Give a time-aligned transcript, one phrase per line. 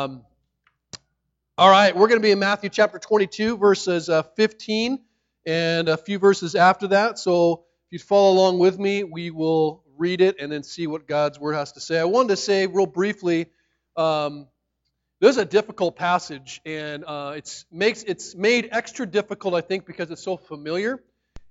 [0.00, 0.24] Um,
[1.58, 4.98] all right, we're going to be in Matthew chapter 22, verses uh, 15,
[5.44, 7.18] and a few verses after that.
[7.18, 11.06] So if you follow along with me, we will read it and then see what
[11.06, 11.98] God's word has to say.
[11.98, 13.48] I wanted to say real briefly.
[13.94, 14.46] Um,
[15.20, 19.84] this is a difficult passage, and uh, it's makes it's made extra difficult, I think,
[19.84, 21.04] because it's so familiar.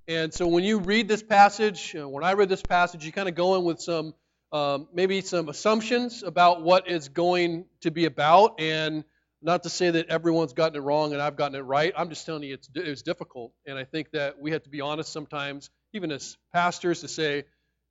[0.07, 3.29] And so when you read this passage, uh, when I read this passage, you kind
[3.29, 4.15] of go in with some
[4.51, 9.03] um, maybe some assumptions about what it's going to be about, and
[9.41, 11.93] not to say that everyone's gotten it wrong and I've gotten it right.
[11.95, 14.81] I'm just telling you it's it's difficult, and I think that we have to be
[14.81, 17.45] honest sometimes, even as pastors, to say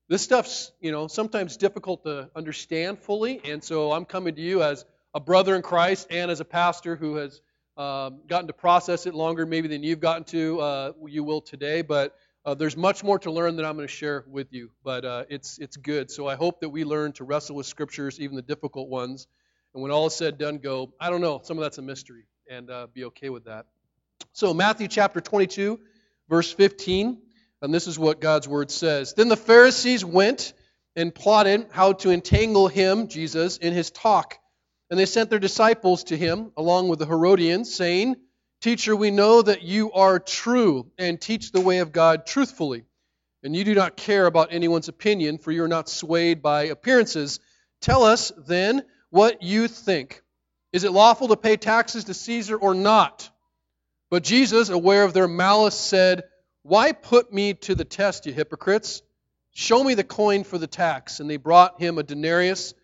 [0.08, 4.62] this stuff's you know sometimes difficult to understand fully, and so I'm coming to you
[4.62, 4.84] as
[5.14, 7.40] a brother in Christ and as a pastor who has
[7.76, 10.60] um, gotten to process it longer maybe than you've gotten to.
[10.60, 13.92] Uh, you will today, but uh, there's much more to learn that I'm going to
[13.92, 14.70] share with you.
[14.84, 16.10] But uh, it's it's good.
[16.10, 19.26] So I hope that we learn to wrestle with scriptures, even the difficult ones.
[19.74, 20.92] And when all is said done, go.
[21.00, 21.40] I don't know.
[21.44, 23.66] Some of that's a mystery, and uh, be okay with that.
[24.32, 25.80] So Matthew chapter 22,
[26.28, 27.18] verse 15,
[27.62, 29.14] and this is what God's word says.
[29.14, 30.52] Then the Pharisees went
[30.96, 34.36] and plotted how to entangle him, Jesus, in his talk.
[34.90, 38.16] And they sent their disciples to him, along with the Herodians, saying,
[38.60, 42.84] Teacher, we know that you are true and teach the way of God truthfully.
[43.44, 47.38] And you do not care about anyone's opinion, for you are not swayed by appearances.
[47.80, 50.22] Tell us, then, what you think.
[50.72, 53.30] Is it lawful to pay taxes to Caesar or not?
[54.10, 56.24] But Jesus, aware of their malice, said,
[56.62, 59.02] Why put me to the test, you hypocrites?
[59.52, 61.20] Show me the coin for the tax.
[61.20, 62.74] And they brought him a denarius.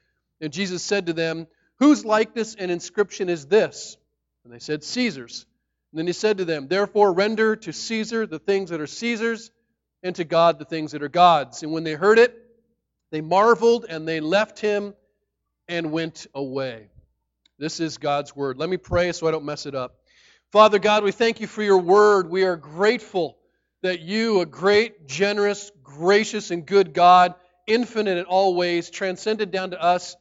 [0.41, 1.49] And Jesus said to them,
[1.81, 3.97] Whose likeness and inscription is this?
[4.45, 5.47] And they said, Caesar's.
[5.95, 9.53] And then he said to them, Therefore render to Caesar the things that are Caesar's,
[10.03, 11.63] and to God the things that are God's.
[11.63, 12.37] And when they heard it,
[13.13, 14.95] they marveled, and they left him
[15.69, 16.89] and went away.
[17.61, 18.59] This is God's word.
[18.59, 19.95] Let me pray so I don't mess it up.
[20.51, 22.29] Father God, we thank you for your word.
[22.29, 23.39] We are grateful
[23.83, 27.37] that you, a great, generous, gracious, and good God,
[27.69, 30.17] infinite in all ways, transcended down to us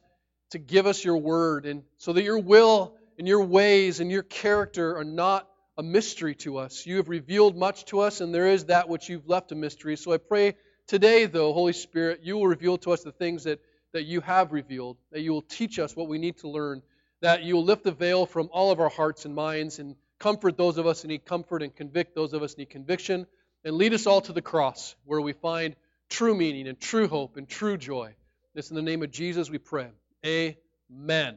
[0.50, 4.22] to give us your word, and so that your will and your ways and your
[4.22, 6.86] character are not a mystery to us.
[6.86, 9.96] You have revealed much to us, and there is that which you've left a mystery.
[9.96, 10.54] So I pray
[10.86, 13.60] today, though, Holy Spirit, you will reveal to us the things that,
[13.92, 16.82] that you have revealed, that you will teach us what we need to learn,
[17.22, 20.56] that you will lift the veil from all of our hearts and minds and comfort
[20.56, 23.26] those of us who need comfort and convict those of us who need conviction,
[23.64, 25.74] and lead us all to the cross where we find
[26.08, 28.14] true meaning and true hope and true joy.
[28.54, 29.88] This in the name of Jesus we pray.
[30.24, 31.36] Amen.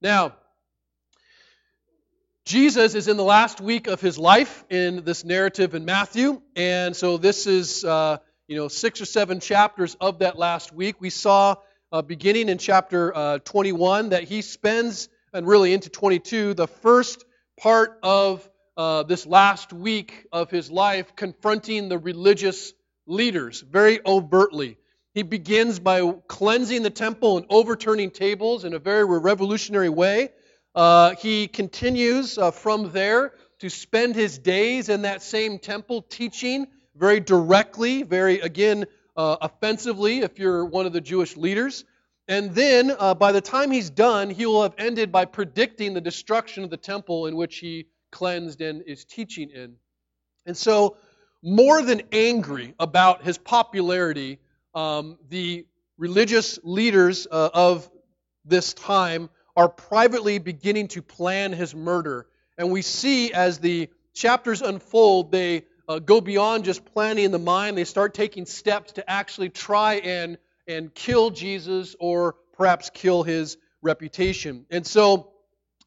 [0.00, 0.34] Now,
[2.46, 6.94] Jesus is in the last week of his life in this narrative in Matthew, and
[6.94, 10.94] so this is uh, you know six or seven chapters of that last week.
[11.00, 11.56] We saw
[11.90, 17.24] uh, beginning in chapter uh, 21 that he spends and really into 22 the first
[17.58, 22.72] part of uh, this last week of his life confronting the religious
[23.08, 24.76] leaders very overtly.
[25.14, 30.28] He begins by cleansing the temple and overturning tables in a very revolutionary way.
[30.76, 36.66] Uh, he continues uh, from there to spend his days in that same temple teaching
[36.94, 38.84] very directly, very, again,
[39.16, 41.84] uh, offensively if you're one of the Jewish leaders.
[42.28, 46.00] And then, uh, by the time he's done, he will have ended by predicting the
[46.00, 49.76] destruction of the temple in which he cleansed and is teaching in.
[50.44, 50.98] And so,
[51.42, 54.40] more than angry about his popularity,
[54.74, 55.66] um, the
[55.96, 57.88] religious leaders uh, of
[58.44, 62.26] this time are privately beginning to plan his murder.
[62.58, 67.38] And we see as the chapters unfold, they uh, go beyond just planning in the
[67.38, 67.78] mind.
[67.78, 73.56] They start taking steps to actually try and, and kill Jesus or perhaps kill his
[73.82, 74.66] reputation.
[74.70, 75.32] And so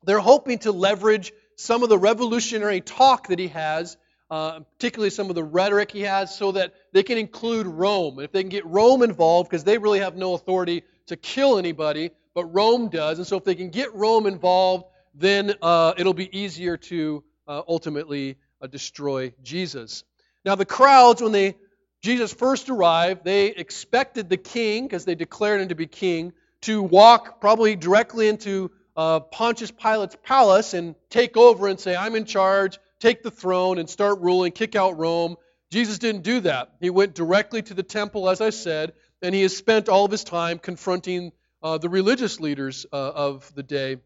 [0.04, 3.98] they're hoping to leverage some of the revolutionary talk that he has
[4.30, 8.20] uh, particularly some of the rhetoric he has, so that they can include Rome.
[8.20, 11.58] And if they can get Rome involved, because they really have no authority to kill
[11.58, 13.18] anybody, but Rome does.
[13.18, 17.62] And so if they can get Rome involved, then uh, it'll be easier to uh,
[17.68, 20.04] ultimately uh, destroy Jesus.
[20.46, 21.56] Now, the crowds, when they
[22.02, 26.32] Jesus first arrived, they expected the king, because they declared him to be king,
[26.62, 32.16] to walk probably directly into uh, Pontius Pilate's palace and take over and say, I'm
[32.16, 35.38] in charge take the throne and start ruling, kick out Rome.
[35.72, 36.74] Jesus didn't do that.
[36.80, 40.12] He went directly to the temple, as I said, and he has spent all of
[40.12, 43.98] his time confronting uh, the religious leaders uh, of the day.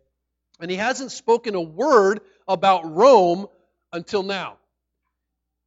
[0.59, 3.47] And he hasn't spoken a word about Rome
[3.91, 4.57] until now.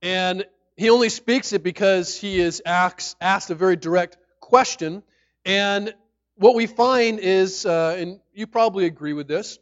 [0.02, 0.44] And
[0.76, 5.02] he only speaks it because he is asked, asked a very direct question.
[5.44, 5.94] And
[6.36, 9.58] what we find is, uh, and you probably agree with this,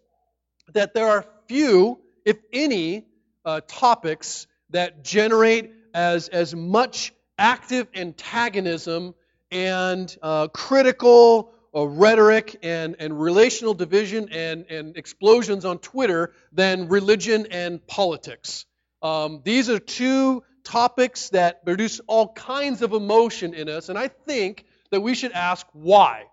[0.73, 3.05] that there are few, if any,
[3.45, 9.15] uh, topics that generate as, as much active antagonism
[9.51, 16.89] and uh, critical uh, rhetoric and, and relational division and, and explosions on Twitter than
[16.89, 18.67] religion and politics.
[19.03, 24.09] Um, these are two topics that produce all kinds of emotion in us, and I
[24.09, 26.25] think that we should ask why.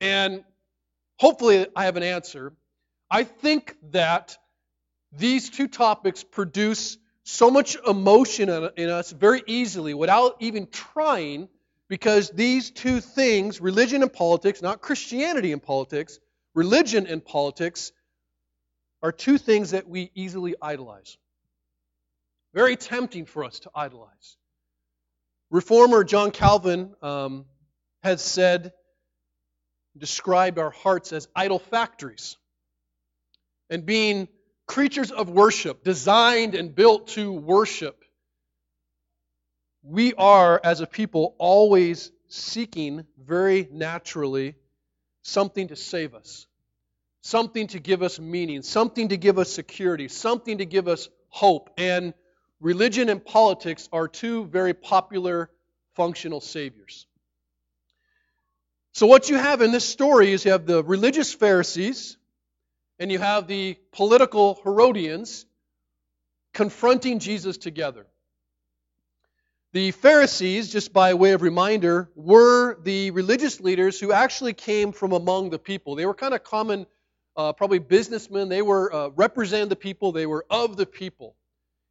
[0.00, 0.44] And
[1.18, 2.52] hopefully, I have an answer.
[3.10, 4.36] I think that
[5.12, 11.48] these two topics produce so much emotion in us very easily without even trying
[11.88, 16.18] because these two things, religion and politics, not Christianity and politics,
[16.54, 17.92] religion and politics,
[19.02, 21.16] are two things that we easily idolize.
[22.54, 24.36] Very tempting for us to idolize.
[25.50, 27.46] Reformer John Calvin um,
[28.02, 28.72] has said,
[29.96, 32.36] described our hearts as idol factories.
[33.70, 34.28] And being
[34.66, 37.97] creatures of worship, designed and built to worship,
[39.82, 44.54] we are, as a people, always seeking very naturally
[45.22, 46.46] something to save us,
[47.20, 51.70] something to give us meaning, something to give us security, something to give us hope.
[51.78, 52.14] And
[52.60, 55.50] religion and politics are two very popular
[55.94, 57.06] functional saviors.
[58.92, 62.16] So, what you have in this story is you have the religious Pharisees
[62.98, 65.46] and you have the political Herodians
[66.52, 68.06] confronting Jesus together.
[69.74, 75.12] The Pharisees, just by way of reminder, were the religious leaders who actually came from
[75.12, 75.94] among the people.
[75.94, 76.86] They were kind of common,
[77.36, 78.48] uh, probably businessmen.
[78.48, 80.12] They were uh, represented the people.
[80.12, 81.36] They were of the people.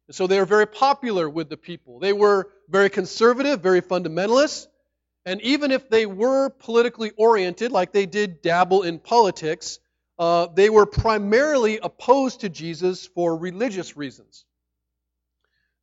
[0.08, 2.00] And so they were very popular with the people.
[2.00, 4.66] They were very conservative, very fundamentalist.
[5.24, 9.78] And even if they were politically oriented, like they did dabble in politics,
[10.18, 14.46] uh, they were primarily opposed to Jesus for religious reasons.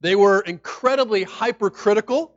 [0.06, 2.32] They were incredibly hypercritical,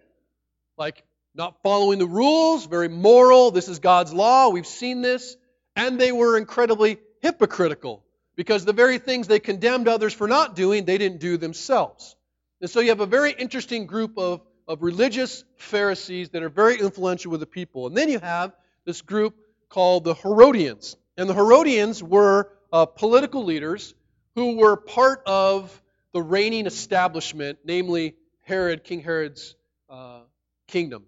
[0.76, 1.05] like
[1.35, 3.50] not following the rules, very moral.
[3.50, 4.49] This is God's law.
[4.49, 5.37] We've seen this.
[5.76, 8.03] And they were incredibly hypocritical
[8.37, 12.17] because the very things they condemned others for not doing, they didn't do themselves.
[12.61, 16.81] And so you have a very interesting group of, of religious Pharisees that are very
[16.81, 17.87] influential with the people.
[17.87, 18.53] And then you have
[18.85, 19.35] this group
[19.69, 20.97] called the Herodians.
[21.17, 23.94] And the Herodians were uh, political leaders
[24.35, 25.82] who were part of
[26.12, 29.55] the reigning establishment, namely Herod, King Herod's
[29.90, 30.20] uh,
[30.66, 31.05] kingdom.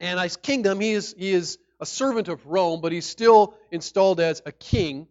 [0.00, 4.20] And his kingdom, he is, he is a servant of Rome, but he's still installed
[4.20, 5.08] as a king.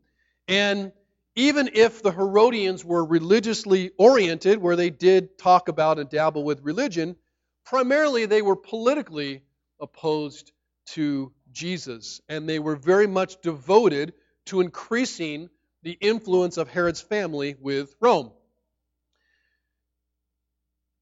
[0.47, 0.91] And
[1.35, 6.61] even if the Herodians were religiously oriented, where they did talk about and dabble with
[6.63, 7.15] religion,
[7.65, 9.43] primarily they were politically
[9.79, 10.51] opposed
[10.87, 12.21] to Jesus.
[12.27, 14.13] And they were very much devoted
[14.47, 15.49] to increasing
[15.83, 18.31] the influence of Herod's family with Rome.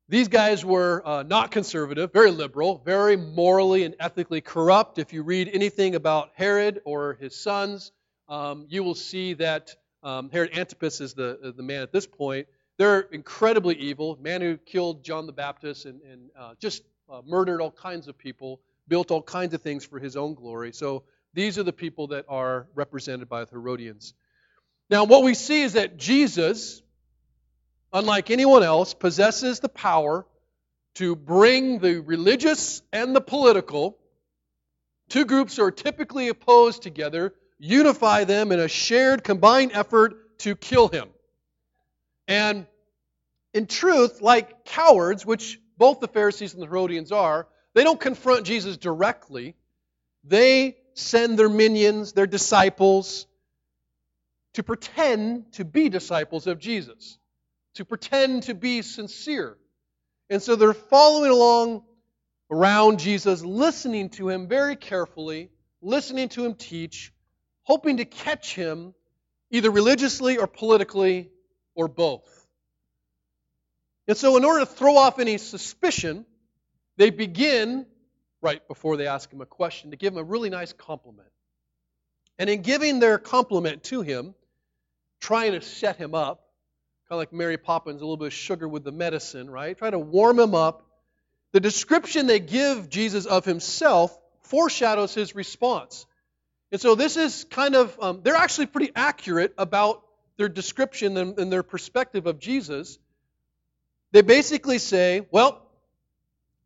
[0.09, 4.97] These guys were uh, not conservative, very liberal, very morally and ethically corrupt.
[4.97, 7.91] If you read anything about Herod or his sons,
[8.27, 12.07] um, you will see that um, Herod Antipas is the, uh, the man at this
[12.07, 12.47] point.
[12.77, 17.62] They're incredibly evil, man who killed John the Baptist and, and uh, just uh, murdered
[17.62, 20.71] all kinds of people, built all kinds of things for his own glory.
[20.71, 21.03] So
[21.35, 24.15] these are the people that are represented by the Herodians.
[24.89, 26.81] Now, what we see is that Jesus,
[27.91, 30.25] unlike anyone else, possesses the power
[30.96, 33.98] to bring the religious and the political,
[35.10, 40.55] two groups who are typically opposed together, unify them in a shared combined effort to
[40.55, 41.10] kill him.
[42.27, 42.67] And
[43.53, 48.46] in truth, like cowards, which both the Pharisees and the Herodians are, they don't confront
[48.46, 49.55] Jesus directly.
[50.24, 53.25] They send their minions, their disciples,
[54.53, 57.17] to pretend to be disciples of Jesus
[57.75, 59.57] to pretend to be sincere.
[60.29, 61.83] And so they're following along
[62.51, 65.49] around Jesus, listening to him very carefully,
[65.81, 67.13] listening to him teach,
[67.63, 68.93] hoping to catch him
[69.51, 71.29] either religiously or politically
[71.75, 72.47] or both.
[74.07, 76.25] And so, in order to throw off any suspicion,
[76.97, 77.85] they begin,
[78.41, 81.29] right before they ask him a question, to give him a really nice compliment.
[82.39, 84.33] And in giving their compliment to him,
[85.19, 86.49] trying to set him up,
[87.10, 89.75] kind of like Mary Poppins, a little bit of sugar with the medicine, right?
[89.75, 90.86] Try to warm him up.
[91.54, 96.06] The description they give Jesus of himself foreshadows his response.
[96.72, 100.04] And so this is kind of, um, they're actually pretty accurate about
[100.38, 103.00] their description and, and their perspective of Jesus.
[104.12, 105.66] They basically say, well,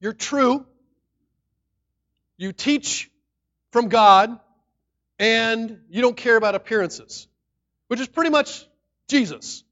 [0.01, 0.65] you're true,
[2.35, 3.09] you teach
[3.71, 4.37] from God,
[5.17, 7.29] and you don't care about appearances,
[7.87, 8.65] which is pretty much
[9.07, 9.63] Jesus.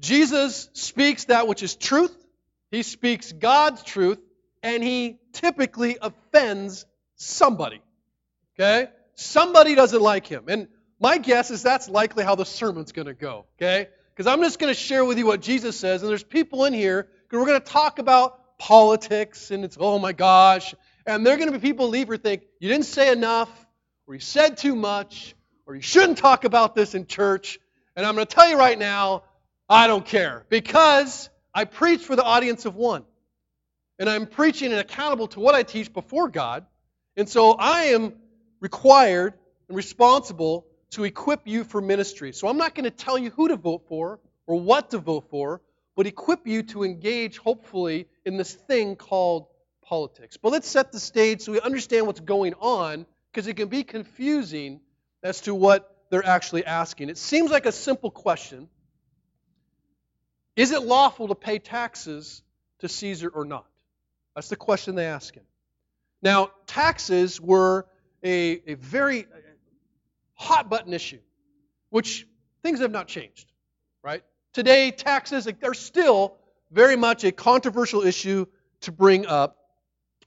[0.00, 2.16] Jesus speaks that which is truth,
[2.70, 4.18] he speaks God's truth,
[4.62, 7.80] and he typically offends somebody.
[8.54, 8.88] Okay?
[9.14, 10.44] Somebody doesn't like him.
[10.48, 13.46] And my guess is that's likely how the sermon's going to go.
[13.56, 13.88] Okay?
[14.14, 16.72] Because I'm just going to share with you what Jesus says, and there's people in
[16.72, 20.74] here, because we're going to talk about politics, and it's, oh my gosh.
[21.06, 23.50] And there are going to be people leave who think, you didn't say enough,
[24.06, 25.34] or you said too much,
[25.66, 27.58] or you shouldn't talk about this in church.
[27.96, 29.22] And I'm going to tell you right now,
[29.70, 30.44] I don't care.
[30.48, 33.04] Because I preach for the audience of one.
[34.00, 36.66] And I'm preaching and accountable to what I teach before God.
[37.16, 38.14] And so I am
[38.60, 39.34] required
[39.68, 42.32] and responsible to equip you for ministry.
[42.32, 45.30] So I'm not going to tell you who to vote for or what to vote
[45.30, 45.60] for,
[45.94, 49.46] but equip you to engage, hopefully, in this thing called
[49.84, 50.36] politics.
[50.36, 53.84] But let's set the stage so we understand what's going on, because it can be
[53.84, 54.80] confusing
[55.22, 57.10] as to what they're actually asking.
[57.10, 58.68] It seems like a simple question
[60.56, 62.42] Is it lawful to pay taxes
[62.80, 63.66] to Caesar or not?
[64.34, 65.44] That's the question they ask him.
[66.22, 67.86] Now, taxes were
[68.22, 69.26] a, a very
[70.34, 71.20] hot button issue,
[71.90, 72.26] which
[72.62, 73.50] things have not changed,
[74.02, 74.22] right?
[74.52, 76.36] Today, taxes are still
[76.70, 78.46] very much a controversial issue
[78.82, 79.56] to bring up.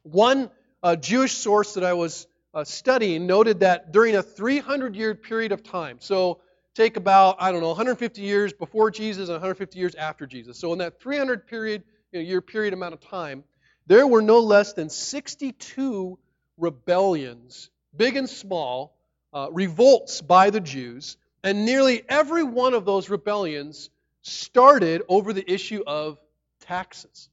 [0.03, 0.49] One
[0.81, 5.51] uh, Jewish source that I was uh, studying noted that during a 300 year period
[5.51, 6.39] of time, so
[6.73, 10.57] take about, I don't know, 150 years before Jesus and 150 years after Jesus.
[10.57, 13.43] So in that 300 period, you know, year period amount of time,
[13.85, 16.17] there were no less than 62
[16.57, 18.95] rebellions, big and small,
[19.33, 23.89] uh, revolts by the Jews, and nearly every one of those rebellions
[24.21, 26.17] started over the issue of
[26.61, 27.29] taxes.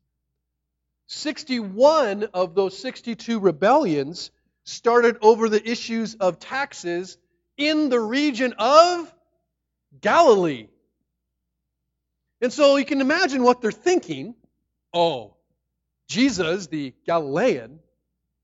[1.07, 4.31] 61 of those 62 rebellions
[4.65, 7.17] started over the issues of taxes
[7.57, 9.13] in the region of
[10.01, 10.69] Galilee.
[12.41, 14.35] And so you can imagine what they're thinking.
[14.93, 15.37] Oh,
[16.09, 17.81] Jesus, the Galilean,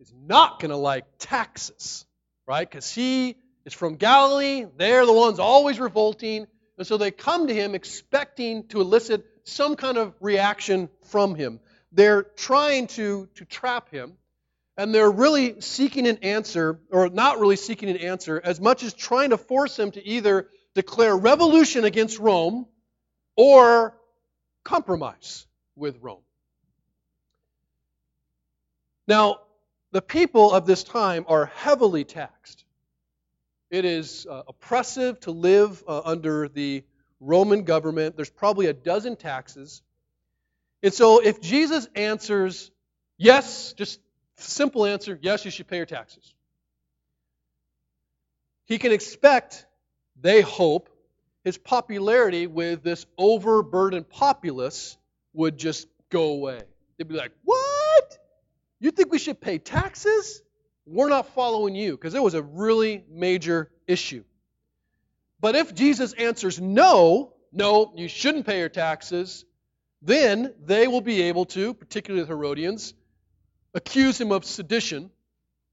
[0.00, 2.04] is not going to like taxes,
[2.46, 2.68] right?
[2.68, 4.66] Because he is from Galilee.
[4.76, 6.46] They're the ones always revolting.
[6.78, 11.60] And so they come to him expecting to elicit some kind of reaction from him.
[11.92, 14.14] They're trying to, to trap him,
[14.76, 18.92] and they're really seeking an answer, or not really seeking an answer, as much as
[18.92, 22.66] trying to force him to either declare revolution against Rome
[23.34, 23.96] or
[24.62, 26.20] compromise with Rome.
[29.08, 29.40] Now,
[29.92, 32.64] the people of this time are heavily taxed.
[33.70, 36.84] It is uh, oppressive to live uh, under the
[37.20, 38.14] Roman government.
[38.14, 39.82] There's probably a dozen taxes.
[40.82, 42.70] And so if Jesus answers
[43.16, 43.98] yes, just
[44.36, 46.34] simple answer, yes, you should pay your taxes.
[48.66, 49.64] He can expect,
[50.20, 50.88] they hope,
[51.44, 54.96] his popularity with this overburdened populace
[55.32, 56.60] would just go away.
[56.96, 58.18] They'd be like, What?
[58.80, 60.42] You think we should pay taxes?
[60.86, 64.24] We're not following you, because it was a really major issue.
[65.40, 69.44] But if Jesus answers no, no, you shouldn't pay your taxes,
[70.02, 72.94] then they will be able to, particularly the Herodians,
[73.74, 75.10] accuse him of sedition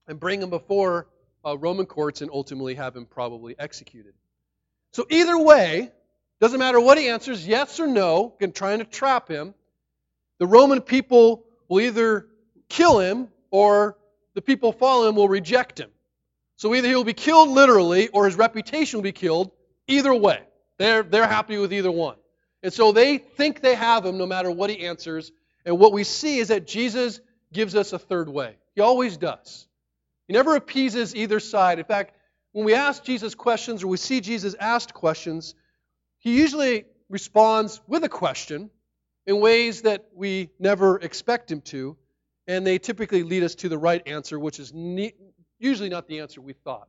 [0.07, 1.07] and bring him before
[1.45, 4.13] uh, Roman courts and ultimately have him probably executed.
[4.93, 5.91] So either way,
[6.39, 9.53] doesn't matter what he answers, yes or no, again, trying to trap him,
[10.39, 12.27] the Roman people will either
[12.69, 13.97] kill him or
[14.35, 15.89] the people following him will reject him.
[16.57, 19.51] So either he will be killed literally or his reputation will be killed.
[19.87, 20.41] Either way,
[20.77, 22.15] they're, they're happy with either one.
[22.61, 25.31] And so they think they have him no matter what he answers.
[25.65, 27.19] And what we see is that Jesus
[27.51, 28.55] gives us a third way.
[28.75, 29.67] He always does.
[30.27, 31.79] He never appeases either side.
[31.79, 32.15] In fact,
[32.53, 35.55] when we ask Jesus questions or we see Jesus asked questions,
[36.19, 38.69] he usually responds with a question
[39.25, 41.97] in ways that we never expect him to
[42.47, 45.13] and they typically lead us to the right answer, which is ne-
[45.59, 46.87] usually not the answer we thought.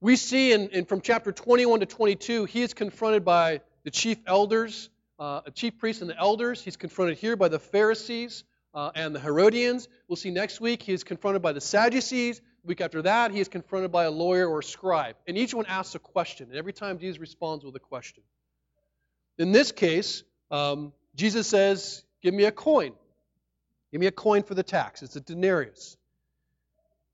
[0.00, 4.18] We see in, in, from chapter 21 to 22, he is confronted by the chief
[4.26, 6.62] elders, uh, chief priests and the elders.
[6.62, 9.88] He's confronted here by the Pharisees uh, and the Herodians.
[10.08, 12.42] We'll see next week he is confronted by the Sadducees.
[12.64, 15.16] Week after that, he is confronted by a lawyer or a scribe.
[15.26, 16.48] And each one asks a question.
[16.48, 18.22] And every time Jesus responds with a question.
[19.38, 22.92] In this case, um, Jesus says, Give me a coin.
[23.92, 25.02] Give me a coin for the tax.
[25.02, 25.96] It's a denarius.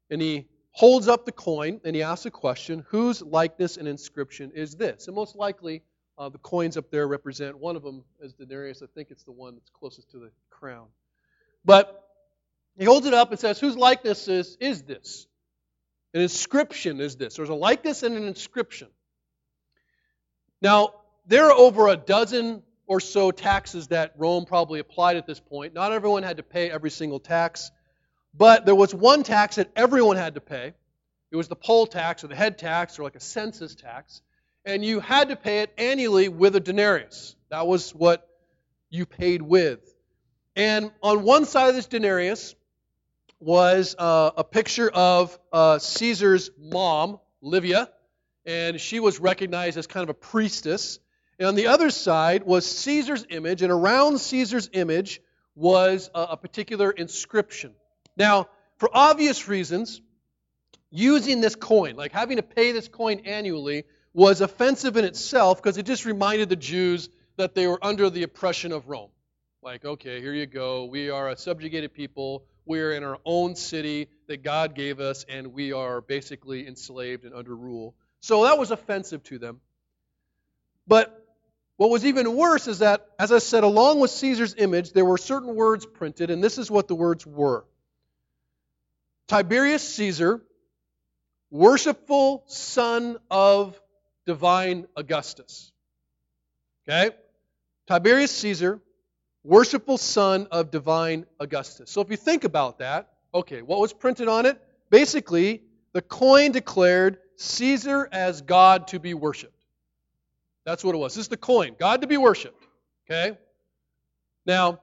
[0.08, 4.52] And he holds up the coin and he asks a question whose likeness and inscription
[4.54, 5.08] is this?
[5.08, 5.82] And most likely,
[6.16, 8.82] uh, the coins up there represent one of them as denarius.
[8.82, 10.86] I think it's the one that's closest to the crown.
[11.64, 12.06] But
[12.78, 15.26] he holds it up and says, Whose likeness is, is this?
[16.12, 17.36] An inscription is this.
[17.36, 18.88] There's a likeness and an inscription.
[20.60, 20.94] Now,
[21.26, 25.74] there are over a dozen or so taxes that Rome probably applied at this point.
[25.74, 27.70] Not everyone had to pay every single tax,
[28.34, 30.74] but there was one tax that everyone had to pay.
[31.30, 34.22] It was the poll tax or the head tax or like a census tax.
[34.64, 37.36] And you had to pay it annually with a denarius.
[37.50, 38.28] That was what
[38.90, 39.80] you paid with.
[40.56, 42.56] And on one side of this denarius
[43.40, 47.90] was uh, a picture of uh, Caesar's mom, Livia,
[48.44, 50.98] and she was recognized as kind of a priestess.
[51.38, 55.20] And on the other side was Caesar's image, and around Caesar's image
[55.54, 57.72] was a, a particular inscription.
[58.16, 60.02] Now, for obvious reasons,
[60.90, 65.78] using this coin, like having to pay this coin annually, was offensive in itself because
[65.78, 69.10] it just reminded the Jews that they were under the oppression of Rome.
[69.62, 70.86] Like, okay, here you go.
[70.86, 72.44] We are a subjugated people.
[72.70, 77.34] We're in our own city that God gave us, and we are basically enslaved and
[77.34, 77.96] under rule.
[78.20, 79.60] So that was offensive to them.
[80.86, 81.20] But
[81.78, 85.18] what was even worse is that, as I said, along with Caesar's image, there were
[85.18, 87.64] certain words printed, and this is what the words were
[89.26, 90.40] Tiberius Caesar,
[91.50, 93.80] worshipful son of
[94.26, 95.72] divine Augustus.
[96.88, 97.16] Okay?
[97.88, 98.80] Tiberius Caesar,
[99.44, 101.90] worshipful son of divine Augustus.
[101.90, 104.60] So if you think about that, okay, what was printed on it?
[104.90, 109.64] Basically, the coin declared Caesar as God to be worshiped.
[110.64, 111.14] That's what it was.
[111.14, 112.62] This is the coin, God to be worshiped.
[113.06, 113.38] Okay?
[114.46, 114.80] Now,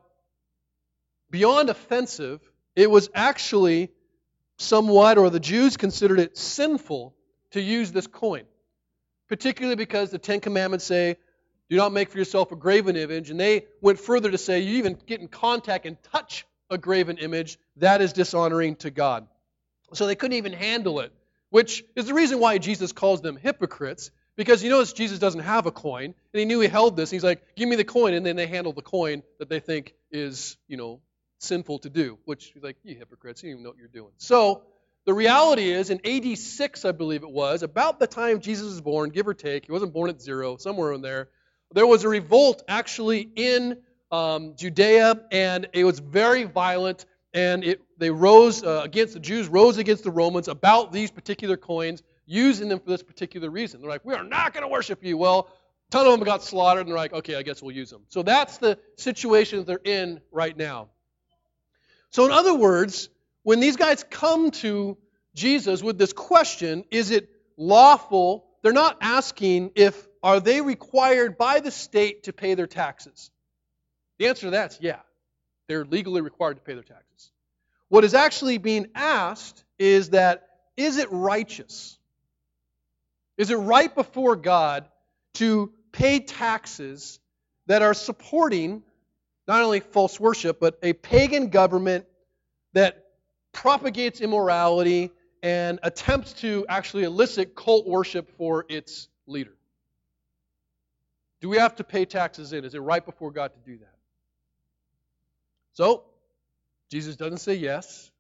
[1.30, 2.42] beyond offensive,
[2.76, 3.90] it was actually
[4.58, 7.16] somewhat, or the Jews considered it sinful
[7.52, 8.44] to use this coin,
[9.30, 11.18] particularly because the Ten Commandments say,
[11.70, 13.30] do not make for yourself a graven image.
[13.30, 17.18] And they went further to say, you even get in contact and touch a graven
[17.18, 19.28] image, that is dishonoring to God.
[19.94, 21.14] So they couldn't even handle it,
[21.50, 24.12] which is the reason why Jesus calls them hypocrites.
[24.36, 27.10] Because you notice Jesus doesn't have a coin, and he knew he held this.
[27.10, 29.96] he's like, "Give me the coin," and then they handle the coin that they think
[30.12, 31.02] is, you know,
[31.40, 32.20] sinful to do.
[32.26, 33.42] Which he's like, "You hypocrites!
[33.42, 34.62] You don't even know what you're doing." So
[35.06, 38.82] the reality is, in AD 6, I believe it was, about the time Jesus was
[38.82, 41.30] born, give or take, he wasn't born at zero, somewhere in there.
[41.74, 43.78] There was a revolt actually in
[44.12, 47.06] um, Judea, and it was very violent.
[47.34, 51.58] And it, they rose uh, against the Jews, rose against the Romans about these particular
[51.58, 53.82] coins, using them for this particular reason.
[53.82, 55.18] They're like, we are not going to worship you.
[55.18, 55.52] Well,
[55.90, 58.04] a ton of them got slaughtered, and they're like, okay, I guess we'll use them.
[58.08, 60.90] So that's the situation they're in right now.
[62.10, 63.10] So, in other words,
[63.44, 64.98] when these guys come to
[65.36, 68.46] Jesus with this question, is it lawful?
[68.64, 73.32] They're not asking if are they required by the state to pay their taxes?
[74.20, 75.00] The answer to that is yeah.
[75.68, 77.32] They're legally required to pay their taxes.
[77.90, 81.98] What is actually being asked is that is it righteous?
[83.38, 84.88] Is it right before God
[85.36, 87.20] to pay taxes
[87.68, 88.84] that are supporting
[89.48, 92.06] not only false worship, but a pagan government
[92.74, 93.06] that
[93.54, 99.57] propagates immorality and attempts to actually elicit cult worship for its leader?
[101.40, 102.66] Do we have to pay taxes in?
[102.66, 103.96] Is it right before God to do that?
[105.74, 106.04] So,
[106.90, 108.12] Jesus doesn't say yes.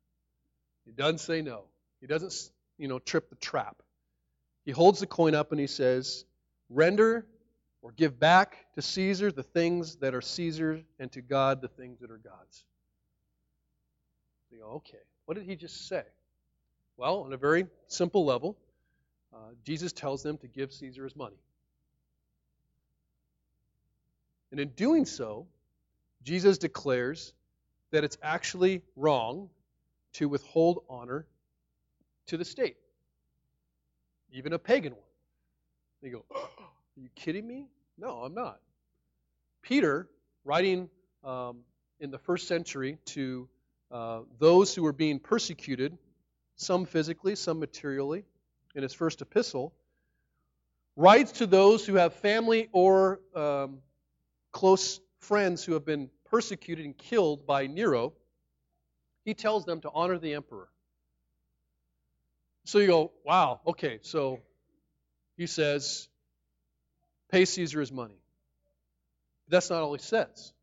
[0.86, 1.64] He doesn't say no.
[2.00, 3.82] He doesn't, you know, trip the trap.
[4.66, 6.26] He holds the coin up and he says,
[6.70, 7.26] Render
[7.82, 12.00] or give back to Caesar the things that are Caesar's and to God the things
[12.02, 12.66] that are God's.
[14.60, 16.04] Go, okay, what did he just say?
[16.98, 18.58] Well, on a very simple level,
[19.34, 21.38] uh, Jesus tells them to give Caesar his money.
[24.52, 25.48] And in doing so,
[26.24, 27.34] Jesus declares
[27.92, 29.50] that it's actually wrong
[30.14, 31.26] to withhold honor
[32.28, 32.78] to the state,
[34.32, 35.02] even a pagan one.
[36.02, 36.50] They go, Are
[36.96, 37.68] you kidding me?
[37.98, 38.60] No, I'm not.
[39.62, 40.08] Peter,
[40.44, 40.90] writing
[41.24, 41.60] um,
[42.00, 43.48] in the first century to
[43.92, 45.98] uh, those who were being persecuted,
[46.56, 48.24] some physically, some materially,
[48.76, 49.74] in his first epistle,
[50.96, 53.80] writes to those who have family or um,
[54.58, 58.14] close friends who have been persecuted and killed by Nero,
[59.24, 60.68] he tells them to honor the emperor.
[62.66, 64.40] So you go, wow, okay, so
[65.38, 66.10] he says,
[67.30, 68.18] pay Caesar his money.
[69.48, 70.54] That's not all he says.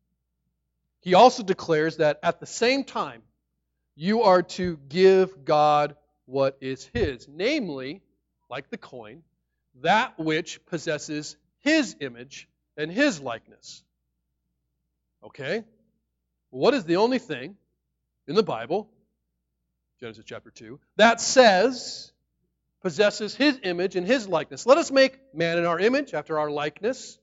[0.99, 3.21] He also declares that at the same time,
[3.95, 8.01] you are to give God what is his, namely,
[8.49, 9.23] like the coin,
[9.83, 13.83] that which possesses his image and his likeness.
[15.23, 15.63] Okay?
[16.49, 17.55] What is the only thing
[18.27, 18.89] in the Bible,
[19.99, 22.11] Genesis chapter 2, that says
[22.81, 24.67] possesses his image and his likeness.
[24.67, 27.17] Let us make man in our image, after our likeness.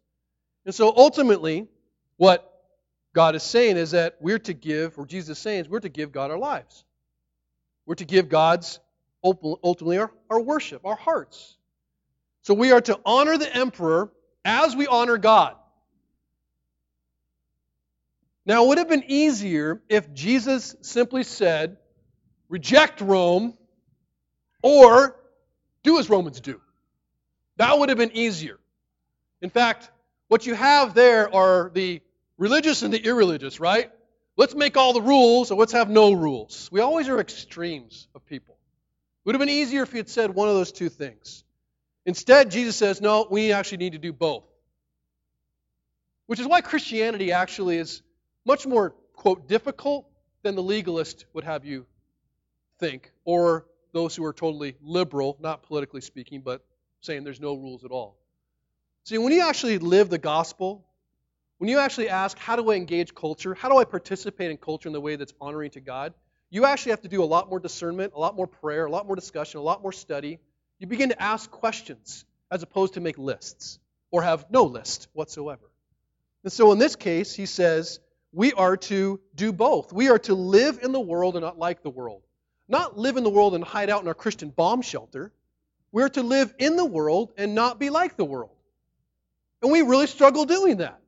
[0.66, 1.68] And so ultimately,
[2.16, 2.52] what
[3.14, 5.88] God is saying is that we're to give, or Jesus is saying is we're to
[5.88, 6.84] give God our lives.
[7.86, 8.80] We're to give God's
[9.22, 11.56] ultimately our, our worship, our hearts.
[12.42, 14.10] So we are to honor the emperor
[14.44, 15.56] as we honor God.
[18.44, 21.76] Now, it would have been easier if Jesus simply said,
[22.48, 23.56] reject Rome
[24.62, 25.16] or
[25.84, 26.60] do as Romans do.
[27.56, 28.58] That would have been easier.
[29.40, 29.90] In fact,
[30.28, 32.00] what you have there are the
[32.38, 33.90] religious and the irreligious, right?
[34.36, 36.68] Let's make all the rules or let's have no rules.
[36.72, 38.54] We always are extremes of people.
[38.54, 41.44] It would have been easier if he had said one of those two things.
[42.04, 44.44] Instead, Jesus says, no, we actually need to do both.
[46.26, 48.02] Which is why Christianity actually is
[48.44, 50.06] much more, quote, difficult
[50.42, 51.86] than the legalist would have you
[52.78, 56.64] think, or those who are totally liberal, not politically speaking, but
[57.00, 58.16] saying there's no rules at all.
[59.04, 60.84] See, when you actually live the gospel,
[61.58, 63.54] when you actually ask, how do I engage culture?
[63.54, 66.14] How do I participate in culture in the way that's honoring to God?
[66.50, 69.06] You actually have to do a lot more discernment, a lot more prayer, a lot
[69.06, 70.38] more discussion, a lot more study.
[70.82, 73.78] You begin to ask questions as opposed to make lists
[74.10, 75.70] or have no list whatsoever.
[76.42, 78.00] And so in this case, he says,
[78.32, 79.92] we are to do both.
[79.92, 82.22] We are to live in the world and not like the world.
[82.66, 85.32] Not live in the world and hide out in our Christian bomb shelter.
[85.92, 88.50] We're to live in the world and not be like the world.
[89.62, 90.98] And we really struggle doing that.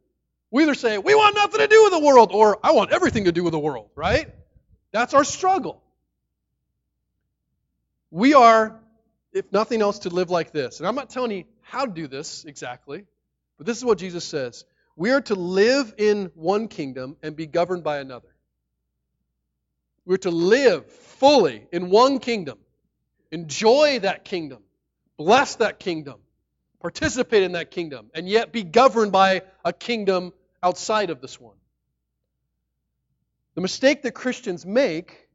[0.53, 3.25] We either say, we want nothing to do with the world, or I want everything
[3.25, 4.33] to do with the world, right?
[4.93, 5.83] That's our struggle.
[8.13, 8.79] We are,
[9.35, 10.79] if nothing else, to live like this.
[10.79, 13.05] And I'm not telling you how to do this exactly,
[13.59, 14.65] but this is what Jesus says.
[14.97, 18.29] We are to live in one kingdom and be governed by another.
[20.07, 22.59] We're to live fully in one kingdom,
[23.33, 24.63] enjoy that kingdom,
[25.17, 26.21] bless that kingdom,
[26.81, 31.57] participate in that kingdom, and yet be governed by a kingdom outside of this one.
[33.55, 35.29] The mistake that Christians make,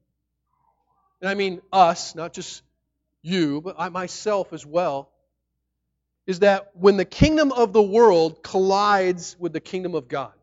[1.20, 2.64] and I mean us, not just
[3.22, 5.10] you, but I myself as well,
[6.26, 10.34] is that when the kingdom of the world collides with the kingdom of God,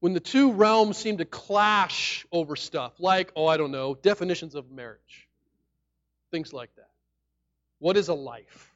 [0.00, 4.54] when the two realms seem to clash over stuff, like, oh, I don't know, definitions
[4.54, 5.28] of marriage,
[6.30, 6.90] things like that.
[7.78, 8.72] What is a life?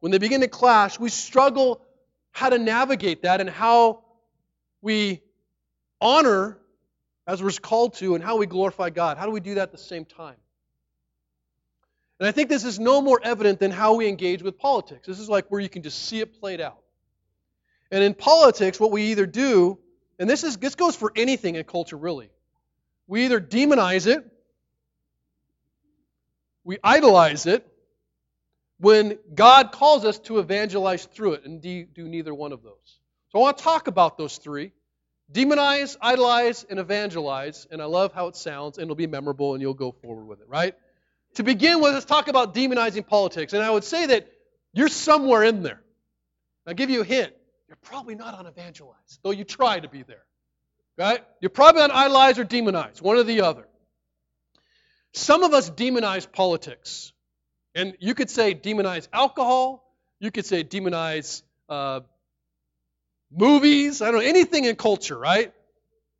[0.00, 1.82] When they begin to clash, we struggle
[2.30, 4.04] how to navigate that and how
[4.82, 5.22] we
[6.00, 6.58] honor
[7.26, 9.18] as we're called to and how we glorify God.
[9.18, 10.36] How do we do that at the same time?
[12.18, 15.06] And I think this is no more evident than how we engage with politics.
[15.06, 16.78] This is like where you can just see it played out.
[17.90, 19.78] And in politics, what we either do,
[20.18, 22.30] and this is this goes for anything in culture really.
[23.06, 24.24] We either demonize it,
[26.64, 27.66] we idolize it,
[28.78, 33.00] when God calls us to evangelize through it and do neither one of those.
[33.30, 34.72] So I want to talk about those three
[35.32, 37.66] demonize, idolize, and evangelize.
[37.70, 40.40] And I love how it sounds, and it'll be memorable, and you'll go forward with
[40.40, 40.74] it, right?
[41.36, 43.52] To begin with, let's talk about demonizing politics.
[43.52, 44.28] And I would say that
[44.72, 45.82] you're somewhere in there.
[46.66, 47.32] I'll give you a hint.
[47.68, 50.24] You're probably not on evangelize, though you try to be there.
[50.98, 51.22] Right?
[51.40, 53.66] You're probably on idolize or demonize, one or the other.
[55.12, 57.12] Some of us demonize politics.
[57.74, 59.84] And you could say demonize alcohol.
[60.20, 62.00] You could say demonize uh,
[63.30, 64.00] movies.
[64.00, 65.52] I don't know, anything in culture, right?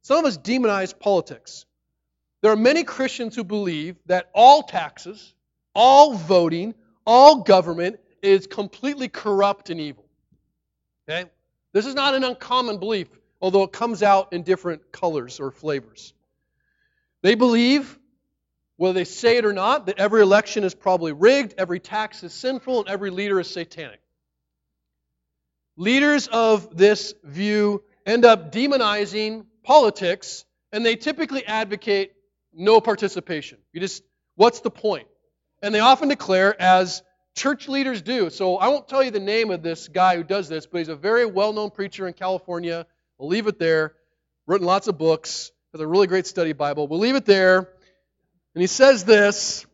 [0.03, 1.65] Some of us demonize politics.
[2.43, 5.35] There are many Christians who believe that all taxes,
[5.75, 6.75] all voting,
[7.07, 10.05] all government is completely corrupt and evil.
[11.09, 11.29] Okay?
[11.73, 13.09] This is not an uncommon belief,
[13.41, 16.13] although it comes out in different colors or flavors.
[17.23, 17.99] They believe
[18.77, 22.33] whether they say it or not, that every election is probably rigged, every tax is
[22.33, 24.01] sinful, and every leader is satanic.
[25.77, 32.13] Leaders of this view end up demonizing politics, and they typically advocate
[32.57, 33.59] no participation.
[33.73, 34.03] You just,
[34.35, 35.07] what's the point?
[35.63, 37.03] And they often declare, as
[37.35, 38.31] church leaders do.
[38.31, 40.89] So I won't tell you the name of this guy who does this, but he's
[40.89, 42.87] a very well known preacher in California.
[43.19, 43.95] We'll leave it there.
[44.47, 46.89] Written lots of books, has a really great study Bible.
[46.89, 47.59] We'll leave it there.
[47.59, 49.67] And he says this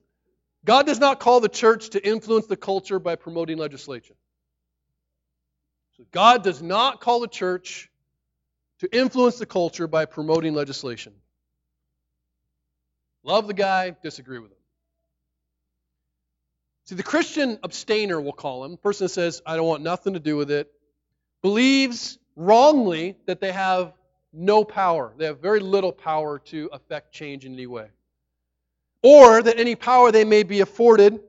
[0.64, 4.16] God does not call the church to influence the culture by promoting legislation.
[5.97, 7.90] So God does not call the church
[8.81, 11.12] to influence the culture by promoting legislation.
[13.24, 14.56] Love the guy, disagree with him.
[16.87, 20.20] See, the Christian abstainer, we'll call him, person that says, I don't want nothing to
[20.20, 20.70] do with it,
[21.42, 23.92] believes wrongly that they have
[24.32, 25.12] no power.
[25.16, 27.88] They have very little power to affect change in any way.
[29.02, 31.20] or that any power they may be afforded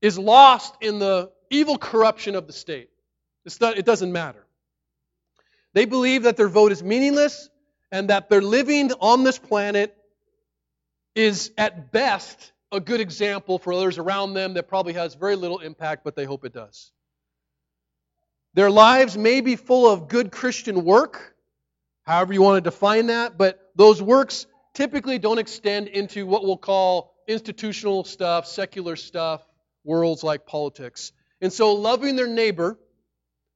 [0.00, 2.90] is lost in the evil corruption of the state.
[3.60, 4.44] Not, it doesn't matter.
[5.74, 7.50] They believe that their vote is meaningless
[7.92, 9.96] and that they're living on this planet
[11.14, 15.60] is at best a good example for others around them that probably has very little
[15.60, 16.90] impact, but they hope it does.
[18.54, 21.34] Their lives may be full of good Christian work,
[22.02, 26.56] however you want to define that, but those works typically don't extend into what we'll
[26.56, 29.44] call institutional stuff, secular stuff,
[29.84, 31.12] worlds like politics.
[31.40, 32.78] And so loving their neighbor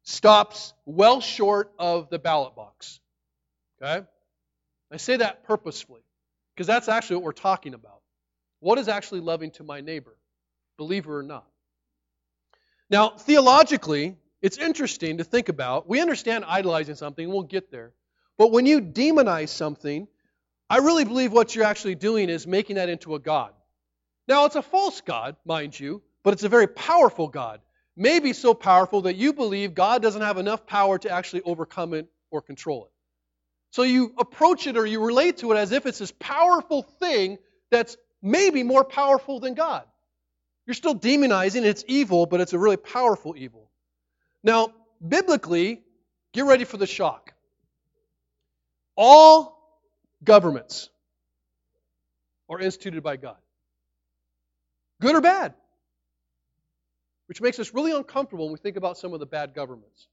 [0.03, 3.01] stops well short of the ballot box.
[3.81, 4.07] Okay?
[4.90, 6.01] I say that purposefully
[6.59, 8.01] because that's actually what we're talking about.
[8.59, 10.16] What is actually loving to my neighbor,
[10.77, 11.47] believer or not?
[12.90, 15.88] Now, theologically, it's interesting to think about.
[15.88, 17.92] We understand idolizing something, we'll get there.
[18.38, 20.09] But when you demonize something,
[20.68, 23.53] I really believe what you're actually doing is making that into a God.
[24.27, 27.61] Now, it's a false God, mind you, but it's a very powerful God
[28.01, 32.07] Maybe so powerful that you believe God doesn't have enough power to actually overcome it
[32.31, 32.92] or control it.
[33.70, 37.38] So you approach it or you relate to it as if it's this powerful thing
[37.70, 39.85] that's maybe more powerful than God.
[40.66, 43.70] You're still demonizing it's evil, but it's a really powerful evil.
[44.42, 44.72] Now,
[45.07, 45.83] biblically,
[46.33, 47.33] get ready for the shock.
[48.96, 49.81] All
[50.24, 50.88] governments
[52.48, 53.37] are instituted by God.
[55.00, 55.54] Good or bad
[57.28, 60.09] which makes us really uncomfortable when we think about some of the bad governments.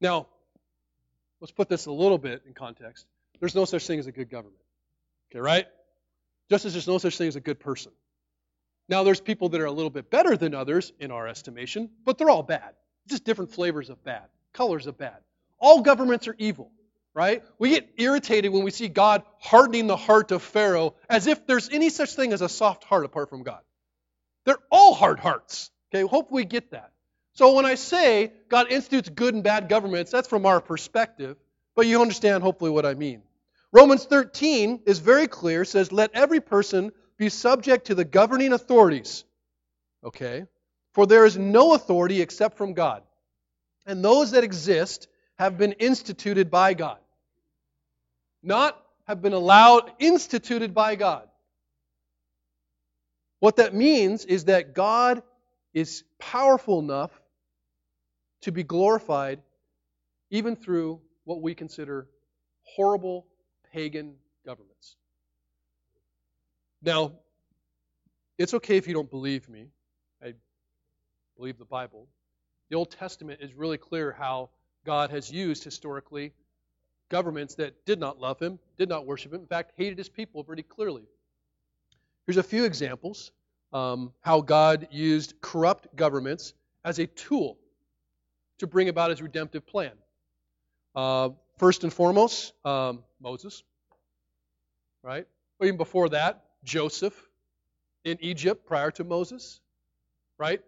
[0.00, 0.26] Now,
[1.44, 3.04] let's put this a little bit in context.
[3.38, 4.62] There's no such thing as a good government.
[5.30, 5.66] Okay, right?
[6.48, 7.92] Just as there's no such thing as a good person.
[8.88, 12.16] Now, there's people that are a little bit better than others in our estimation, but
[12.16, 12.72] they're all bad.
[13.08, 14.22] Just different flavors of bad,
[14.54, 15.18] colors of bad.
[15.58, 16.72] All governments are evil,
[17.12, 17.42] right?
[17.58, 21.68] We get irritated when we see God hardening the heart of Pharaoh as if there's
[21.68, 23.60] any such thing as a soft heart apart from God.
[24.46, 25.70] They're all hard hearts.
[25.94, 26.93] Okay, hope we get that.
[27.34, 31.36] So when I say God institutes good and bad governments, that's from our perspective,
[31.74, 33.22] but you understand hopefully what I mean.
[33.72, 39.24] Romans 13 is very clear, says, Let every person be subject to the governing authorities.
[40.04, 40.46] Okay?
[40.92, 43.02] For there is no authority except from God.
[43.84, 46.98] And those that exist have been instituted by God.
[48.44, 51.28] Not have been allowed, instituted by God.
[53.40, 55.22] What that means is that God
[55.74, 57.10] is powerful enough
[58.44, 59.40] to be glorified
[60.28, 62.06] even through what we consider
[62.62, 63.26] horrible
[63.72, 64.96] pagan governments.
[66.82, 67.12] Now,
[68.36, 69.68] it's okay if you don't believe me.
[70.22, 70.34] I
[71.38, 72.06] believe the Bible.
[72.68, 74.50] The Old Testament is really clear how
[74.84, 76.34] God has used historically
[77.08, 80.44] governments that did not love him, did not worship him, in fact, hated his people
[80.44, 81.04] pretty clearly.
[82.26, 83.32] Here's a few examples
[83.72, 86.52] um, how God used corrupt governments
[86.84, 87.56] as a tool
[88.58, 89.92] to bring about his redemptive plan.
[90.94, 93.62] Uh, first and foremost, um, Moses,
[95.02, 95.26] right?
[95.58, 97.14] Or even before that, Joseph
[98.04, 99.60] in Egypt prior to Moses,
[100.38, 100.60] right?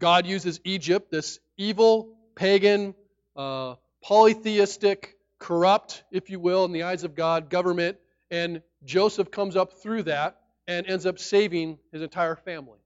[0.00, 2.94] God uses Egypt, this evil, pagan,
[3.36, 7.98] uh, polytheistic, corrupt, if you will, in the eyes of God, government,
[8.30, 12.78] and Joseph comes up through that and ends up saving his entire family.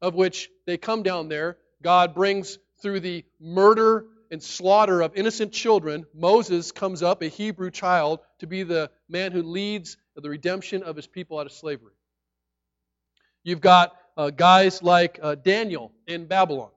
[0.00, 1.56] Of which they come down there.
[1.82, 7.70] God brings through the murder and slaughter of innocent children, Moses comes up, a Hebrew
[7.70, 11.92] child, to be the man who leads the redemption of his people out of slavery.
[13.42, 16.70] You've got uh, guys like uh, Daniel in Babylon.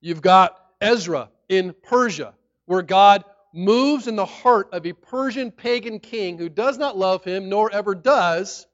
[0.00, 2.34] You've got Ezra in Persia,
[2.66, 7.22] where God moves in the heart of a Persian pagan king who does not love
[7.24, 8.66] him nor ever does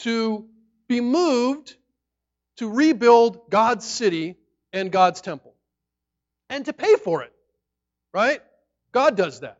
[0.00, 0.46] to
[0.88, 1.76] be moved
[2.56, 4.36] to rebuild God's city
[4.72, 5.51] and God's temple
[6.52, 7.32] and to pay for it.
[8.12, 8.40] Right?
[8.92, 9.58] God does that.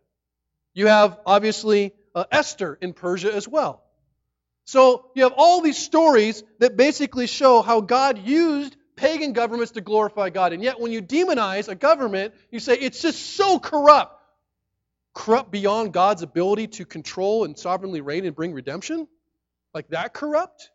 [0.74, 3.82] You have, obviously, uh, Esther in Persia as well.
[4.64, 9.80] So you have all these stories that basically show how God used pagan governments to
[9.80, 10.52] glorify God.
[10.52, 14.18] And yet, when you demonize a government, you say it's just so corrupt.
[15.14, 19.08] Corrupt beyond God's ability to control and sovereignly reign and bring redemption?
[19.74, 20.70] Like that corrupt?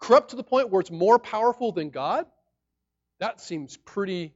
[0.00, 2.26] Corrupt to the point where it's more powerful than God?
[3.20, 4.32] That seems pretty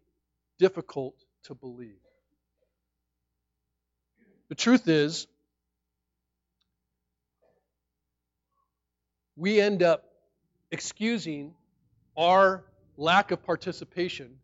[0.63, 1.99] difficult to believe.
[4.49, 5.27] The truth is,
[9.35, 10.05] we end up
[10.71, 11.53] excusing
[12.17, 12.63] our
[12.97, 14.37] lack of participation,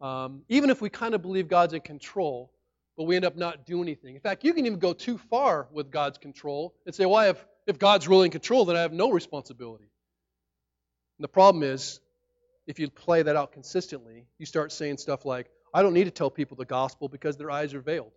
[0.00, 2.50] um, even if we kind of believe God's in control,
[2.96, 4.14] but we end up not doing anything.
[4.14, 7.26] In fact, you can even go too far with God's control and say, well, I
[7.26, 9.90] have if God's really in control, then I have no responsibility.
[11.18, 12.00] And the problem is,
[12.66, 16.10] if you play that out consistently, you start saying stuff like, I don't need to
[16.10, 18.12] tell people the gospel because their eyes are veiled.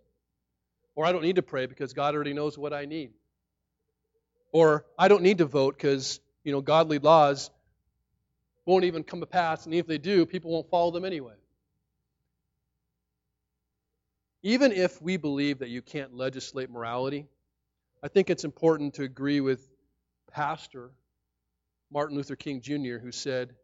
[0.94, 3.12] Or I don't need to pray because God already knows what I need.
[4.52, 7.50] Or I don't need to vote because, you know, godly laws
[8.64, 11.34] won't even come to pass, and if they do, people won't follow them anyway.
[14.42, 17.26] Even if we believe that you can't legislate morality,
[18.02, 19.66] I think it's important to agree with
[20.30, 20.90] Pastor
[21.90, 23.54] Martin Luther King Jr., who said,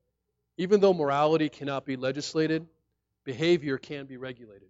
[0.57, 2.67] even though morality cannot be legislated,
[3.25, 4.69] behavior can be regulated.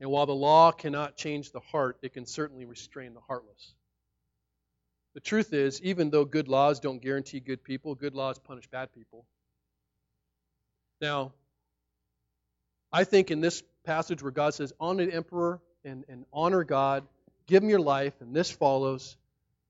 [0.00, 3.74] And while the law cannot change the heart, it can certainly restrain the heartless.
[5.14, 8.92] The truth is, even though good laws don't guarantee good people, good laws punish bad
[8.92, 9.24] people.
[11.00, 11.32] Now,
[12.92, 17.06] I think in this passage where God says, honor the emperor and, and honor God,
[17.46, 19.16] give him your life, and this follows,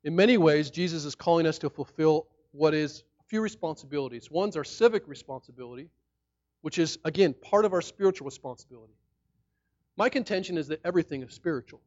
[0.03, 4.31] in many ways, Jesus is calling us to fulfill what is few responsibilities.
[4.31, 5.89] One's our civic responsibility,
[6.61, 8.95] which is, again, part of our spiritual responsibility.
[9.97, 11.81] My contention is that everything is spiritual,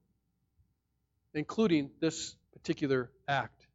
[1.34, 3.68] including this particular act.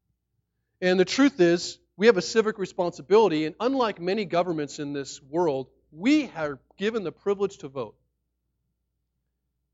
[0.80, 5.20] And the truth is, we have a civic responsibility, and unlike many governments in this
[5.22, 7.94] world, we are given the privilege to vote.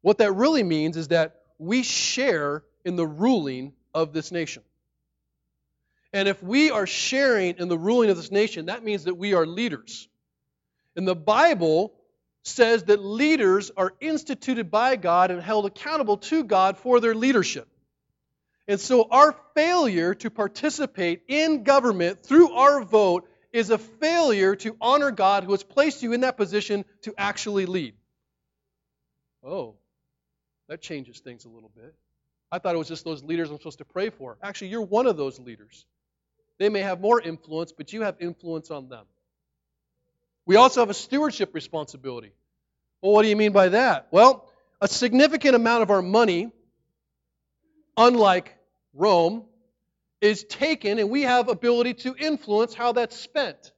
[0.03, 4.63] What that really means is that we share in the ruling of this nation.
[6.13, 9.35] And if we are sharing in the ruling of this nation, that means that we
[9.35, 10.09] are leaders.
[10.97, 11.93] And the Bible
[12.45, 17.69] says that leaders are instituted by God and held accountable to God for their leadership.
[18.67, 24.77] And so our failure to participate in government through our vote is a failure to
[24.81, 27.95] honor God who has placed you in that position to actually lead.
[29.43, 29.77] Oh,
[30.69, 31.95] that changes things a little bit.
[32.51, 34.37] I thought it was just those leaders I'm supposed to pray for.
[34.43, 35.87] Actually, you're one of those leaders.
[36.59, 39.05] They may have more influence, but you have influence on them.
[40.45, 42.33] We also have a stewardship responsibility.
[43.01, 44.09] Well, what do you mean by that?
[44.11, 46.51] Well, a significant amount of our money,
[47.97, 48.57] unlike
[48.93, 49.45] Rome,
[50.21, 53.73] is taken and we have ability to influence how that's spent.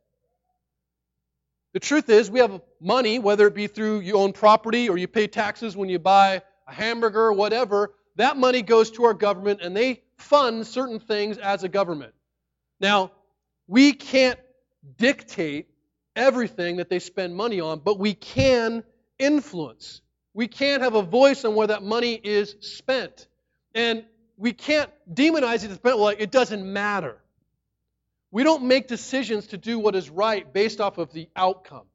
[1.73, 5.07] The truth is, we have money, whether it be through you own property or you
[5.07, 9.61] pay taxes when you buy a hamburger or whatever, that money goes to our government
[9.63, 12.13] and they fund certain things as a government.
[12.81, 13.13] Now,
[13.67, 14.39] we can't
[14.97, 15.69] dictate
[16.17, 18.83] everything that they spend money on, but we can
[19.19, 20.01] influence.
[20.33, 23.29] We can't have a voice on where that money is spent.
[23.75, 24.05] And
[24.37, 27.19] we can't demonize it well, it doesn't matter.
[28.33, 31.87] We don't make decisions to do what is right based off of the outcome.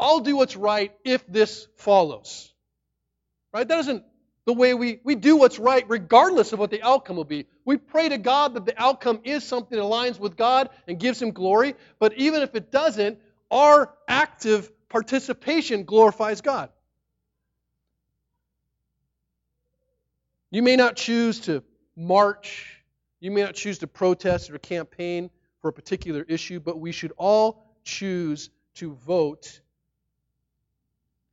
[0.00, 2.52] I'll do what's right if this follows.
[3.52, 3.66] Right?
[3.66, 4.04] That isn't
[4.48, 7.44] the way we, we do what's right regardless of what the outcome will be.
[7.66, 11.20] We pray to God that the outcome is something that aligns with God and gives
[11.20, 11.74] Him glory.
[11.98, 13.18] But even if it doesn't,
[13.50, 16.70] our active participation glorifies God.
[20.50, 21.62] You may not choose to
[21.94, 22.82] march,
[23.20, 25.28] you may not choose to protest or campaign
[25.60, 29.60] for a particular issue, but we should all choose to vote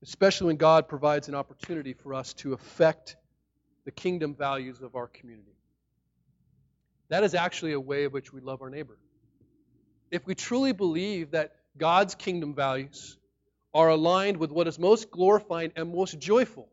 [0.06, 3.16] especially when God provides an opportunity for us to affect
[3.86, 5.56] the kingdom values of our community.
[7.10, 8.98] That is actually a way in which we love our neighbor.
[10.12, 13.18] If we truly believe that God's kingdom values
[13.74, 16.70] are aligned with what is most glorifying and most joyful,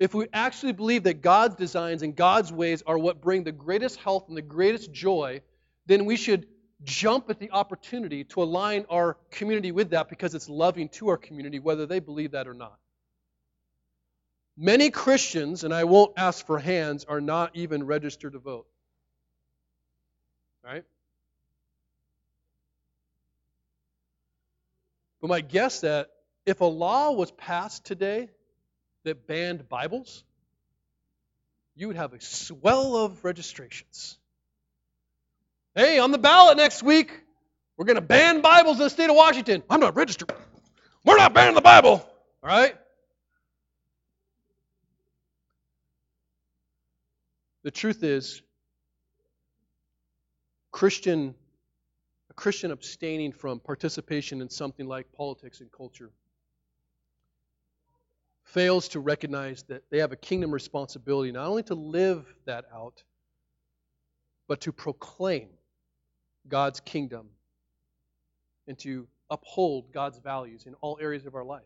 [0.00, 3.98] if we actually believe that God's designs and God's ways are what bring the greatest
[4.00, 5.42] health and the greatest joy,
[5.86, 6.46] then we should
[6.84, 11.16] jump at the opportunity to align our community with that because it's loving to our
[11.16, 12.78] community, whether they believe that or not.
[14.56, 18.66] Many Christians, and I won't ask for hands, are not even registered to vote.
[20.64, 20.84] Right?
[25.20, 26.10] But my guess that
[26.46, 28.30] if a law was passed today
[29.04, 30.24] that banned Bibles,
[31.74, 34.18] you would have a swell of registrations.
[35.76, 37.12] Hey, on the ballot next week,
[37.76, 39.62] we're going to ban Bibles in the state of Washington.
[39.68, 40.32] I'm not registered.
[41.04, 41.90] We're not banning the Bible.
[42.42, 42.74] All right?
[47.62, 48.40] The truth is,
[50.70, 51.34] Christian,
[52.30, 56.10] a Christian abstaining from participation in something like politics and culture
[58.44, 63.02] fails to recognize that they have a kingdom responsibility not only to live that out,
[64.48, 65.48] but to proclaim
[66.48, 67.28] God's kingdom
[68.66, 71.62] and to uphold God's values in all areas of our life.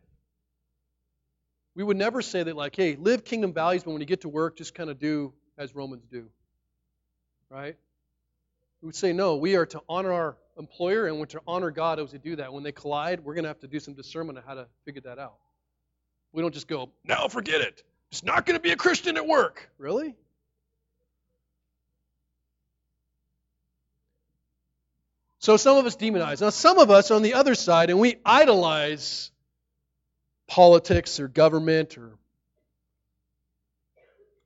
[1.74, 4.28] We would never say that, like, hey, live kingdom values, but when you get to
[4.28, 6.28] work, just kind of do as Romans do.
[7.50, 7.76] right?
[8.82, 12.00] We would say, no, we are to honor our employer and we're to honor God
[12.00, 12.52] as we do that.
[12.52, 15.02] When they collide, we're going to have to do some discernment on how to figure
[15.02, 15.34] that out.
[16.32, 17.82] We don't just go, now forget it.
[18.10, 19.68] It's not going to be a Christian at work.
[19.78, 20.16] Really?
[25.40, 26.42] So some of us demonize.
[26.42, 29.30] Now, some of us are on the other side, and we idolize
[30.46, 32.12] politics or government or.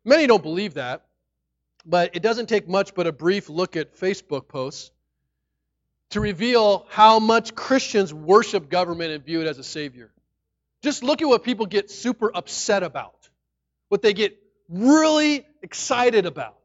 [0.05, 1.05] Many don't believe that,
[1.85, 4.93] but it doesn't take much but a brief look at Facebook posts
[6.11, 10.13] to reveal how much Christians worship government and view it as a savior.
[10.83, 13.31] Just look at what people get super upset about,
[13.89, 14.39] what they get
[14.69, 16.61] really excited about.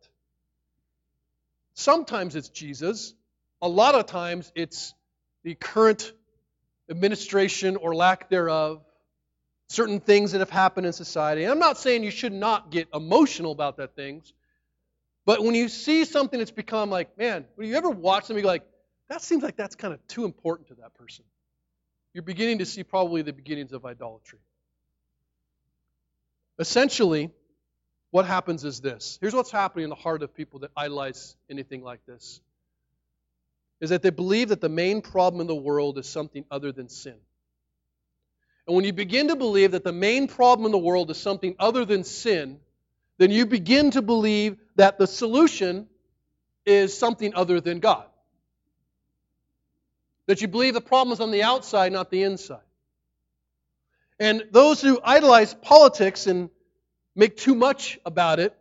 [1.74, 3.16] Sometimes it's Jesus,
[3.62, 4.94] a lot of times it's
[5.44, 6.12] the current
[6.90, 8.82] administration or lack thereof,
[9.70, 11.46] certain things that have happened in society.
[11.46, 14.34] I'm not saying you should not get emotional about that things,
[15.26, 18.64] but when you see something that's become like, man, when you ever watch something like,
[19.10, 21.26] that seems like that's kind of too important to that person.
[22.14, 24.40] You're beginning to see probably the beginnings of idolatry.
[26.58, 27.30] Essentially,
[28.12, 29.18] what happens is this.
[29.22, 32.42] Here's what's happening in the heart of people that idolize anything like this
[33.82, 36.90] is that they believe that the main problem in the world is something other than
[36.90, 37.16] sin.
[38.68, 41.56] And when you begin to believe that the main problem in the world is something
[41.60, 42.60] other than sin,
[43.18, 45.88] then you begin to believe that the solution
[46.66, 48.06] is something other than God.
[50.28, 52.60] That you believe the problem is on the outside, not the inside.
[54.20, 56.50] And those who idolize politics and
[57.16, 58.56] make too much about it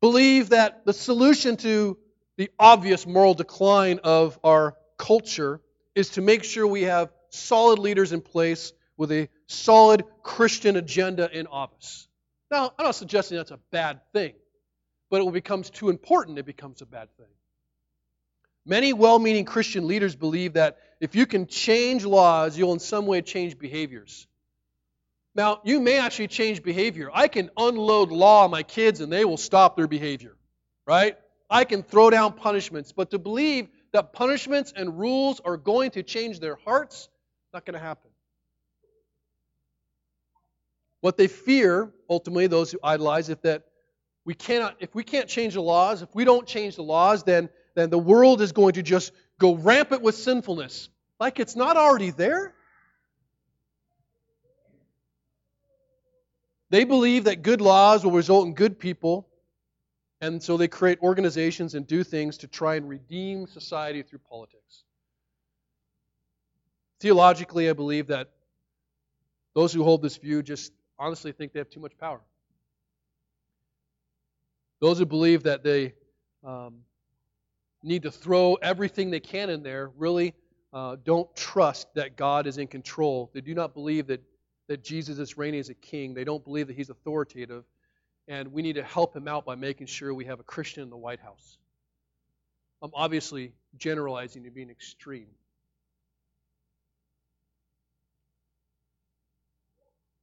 [0.00, 1.98] believe that the solution to
[2.36, 5.60] the obvious moral decline of our culture
[5.94, 11.30] is to make sure we have solid leaders in place with a solid Christian agenda
[11.30, 12.08] in office.
[12.50, 14.34] Now, I'm not suggesting that's a bad thing,
[15.10, 17.26] but it becomes too important, it becomes a bad thing.
[18.64, 23.06] Many well meaning Christian leaders believe that if you can change laws, you'll in some
[23.06, 24.26] way change behaviors.
[25.34, 27.10] Now, you may actually change behavior.
[27.12, 30.34] I can unload law on my kids and they will stop their behavior,
[30.86, 31.16] right?
[31.48, 36.02] I can throw down punishments, but to believe that punishments and rules are going to
[36.02, 37.08] change their hearts,
[37.52, 38.10] not going to happen.
[41.00, 43.64] What they fear, ultimately, those who idolize, if that
[44.24, 47.48] we cannot, if we can't change the laws, if we don't change the laws, then,
[47.76, 50.88] then the world is going to just go rampant with sinfulness.
[51.20, 52.54] Like it's not already there.
[56.70, 59.28] They believe that good laws will result in good people,
[60.20, 64.84] and so they create organizations and do things to try and redeem society through politics.
[67.00, 68.30] Theologically, I believe that
[69.54, 72.20] those who hold this view just honestly think they have too much power.
[74.80, 75.94] Those who believe that they
[76.44, 76.80] um,
[77.82, 80.34] need to throw everything they can in there really
[80.72, 83.30] uh, don't trust that God is in control.
[83.32, 84.22] They do not believe that,
[84.68, 86.12] that Jesus is reigning as a king.
[86.14, 87.64] They don't believe that he's authoritative
[88.28, 90.90] and we need to help him out by making sure we have a Christian in
[90.90, 91.58] the White House.
[92.82, 95.28] I'm obviously generalizing to being extreme.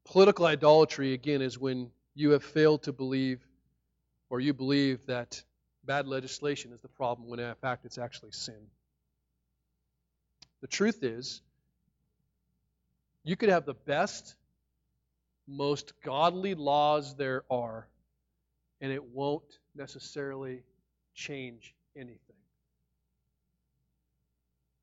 [0.06, 3.40] Political idolatry, again, is when you have failed to believe
[4.30, 5.42] or you believe that
[5.86, 8.68] bad legislation is the problem when in fact it's actually sin.
[10.62, 11.42] The truth is,
[13.24, 14.36] you could have the best,
[15.48, 17.88] most godly laws there are,
[18.84, 20.62] and it won't necessarily
[21.16, 22.36] change anything.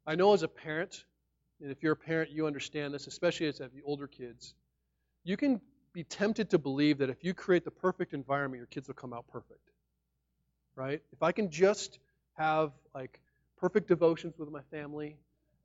[0.06, 1.04] I know as a parent,
[1.60, 4.54] and if you're a parent, you understand this, especially as have older kids,
[5.22, 5.60] you can
[5.92, 9.12] be tempted to believe that if you create the perfect environment, your kids will come
[9.12, 9.70] out perfect.
[10.74, 11.02] Right?
[11.12, 11.98] If I can just
[12.38, 13.20] have like
[13.58, 15.18] perfect devotions with my family,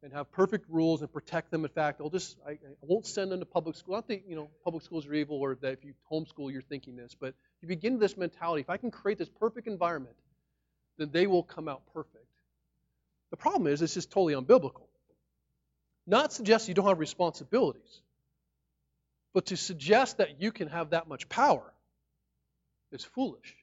[0.03, 1.65] and have perfect rules and protect them.
[1.65, 3.95] In fact, I'll just I, I won't send them to public school.
[3.95, 6.95] I think you know public schools are evil or that if you homeschool you're thinking
[6.95, 8.61] this, but you begin this mentality.
[8.61, 10.15] If I can create this perfect environment,
[10.97, 12.25] then they will come out perfect.
[13.31, 14.87] The problem is it's just totally unbiblical.
[16.07, 18.01] Not suggest you don't have responsibilities,
[19.33, 21.73] but to suggest that you can have that much power
[22.91, 23.55] is foolish.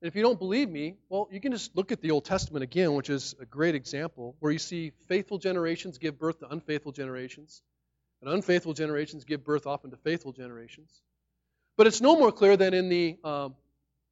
[0.00, 2.62] And if you don't believe me, well, you can just look at the Old Testament
[2.62, 6.92] again, which is a great example, where you see faithful generations give birth to unfaithful
[6.92, 7.62] generations,
[8.22, 11.02] and unfaithful generations give birth often to faithful generations.
[11.78, 13.54] But it's no more clear than in the um,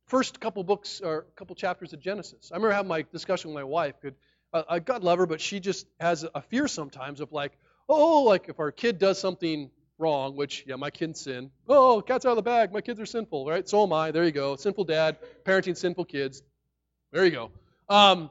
[0.07, 2.53] first couple books or couple chapters of Genesis.
[2.53, 3.97] I remember having my discussion with my wife.
[4.53, 7.59] Uh, I God love her, but she just has a fear sometimes of like,
[7.89, 11.51] oh, like if our kid does something wrong, which, yeah, my kids sin.
[11.69, 12.73] Oh, cat's out of the bag.
[12.73, 13.69] My kids are sinful, right?
[13.69, 14.13] So am I.
[14.13, 14.55] There you go.
[14.55, 16.45] Sinful dad, parenting sinful kids.
[17.11, 17.51] There you go.
[17.89, 18.31] Um,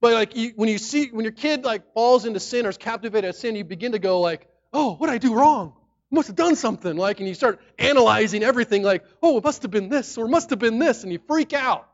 [0.00, 2.78] but like you, when you see when your kid like falls into sin or is
[2.78, 5.74] captivated at sin, you begin to go like, oh, what did I do wrong?
[6.12, 6.96] Must have done something.
[6.96, 10.28] Like, and you start analyzing everything like, oh, it must have been this or it
[10.28, 11.88] must have been this, and you freak out.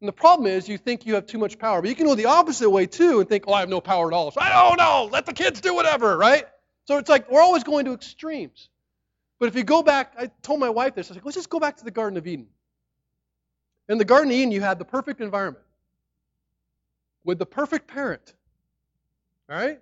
[0.00, 1.82] And the problem is you think you have too much power.
[1.82, 4.06] But you can go the opposite way too and think, oh, I have no power
[4.06, 4.30] at all.
[4.30, 5.08] So I don't know.
[5.12, 6.44] Let the kids do whatever, right?
[6.84, 8.68] So it's like we're always going to extremes.
[9.40, 11.08] But if you go back, I told my wife this.
[11.08, 12.46] I was like, let's just go back to the Garden of Eden.
[13.88, 15.64] In the Garden of Eden, you had the perfect environment
[17.24, 18.34] with the perfect parent,
[19.50, 19.80] all right?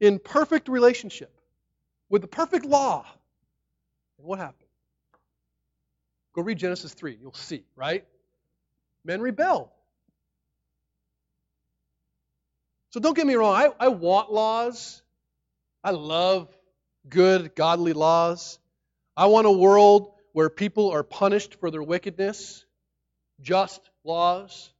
[0.00, 1.37] In perfect relationship
[2.08, 3.04] with the perfect law.
[4.18, 4.68] And what happened?
[6.34, 7.18] Go read Genesis 3.
[7.20, 8.04] You'll see, right?
[9.04, 9.70] Men rebelled.
[12.90, 15.02] So don't get me wrong, I, I want laws.
[15.84, 16.48] I love
[17.08, 18.58] good, godly laws.
[19.16, 22.64] I want a world where people are punished for their wickedness,
[23.40, 24.70] just laws,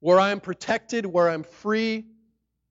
[0.00, 2.04] where I'm protected, where I'm free.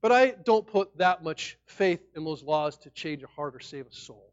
[0.06, 3.60] But I don't put that much faith in those laws to change a heart or
[3.60, 4.32] save a soul.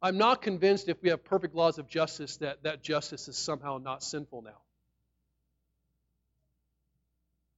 [0.00, 3.78] I'm not convinced if we have perfect laws of justice that that justice is somehow
[3.78, 4.60] not sinful now.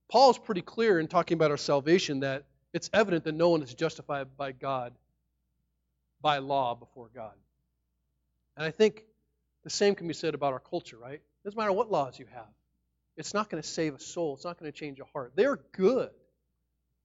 [0.08, 3.60] Paul is pretty clear in talking about our salvation that it's evident that no one
[3.60, 4.94] is justified by God
[6.22, 7.34] by law before God.
[8.56, 9.04] And I think
[9.62, 11.20] the same can be said about our culture, right?
[11.20, 12.48] It doesn't matter what laws you have.
[13.18, 14.36] It's not going to save a soul.
[14.36, 15.32] It's not going to change a heart.
[15.36, 16.08] They're good,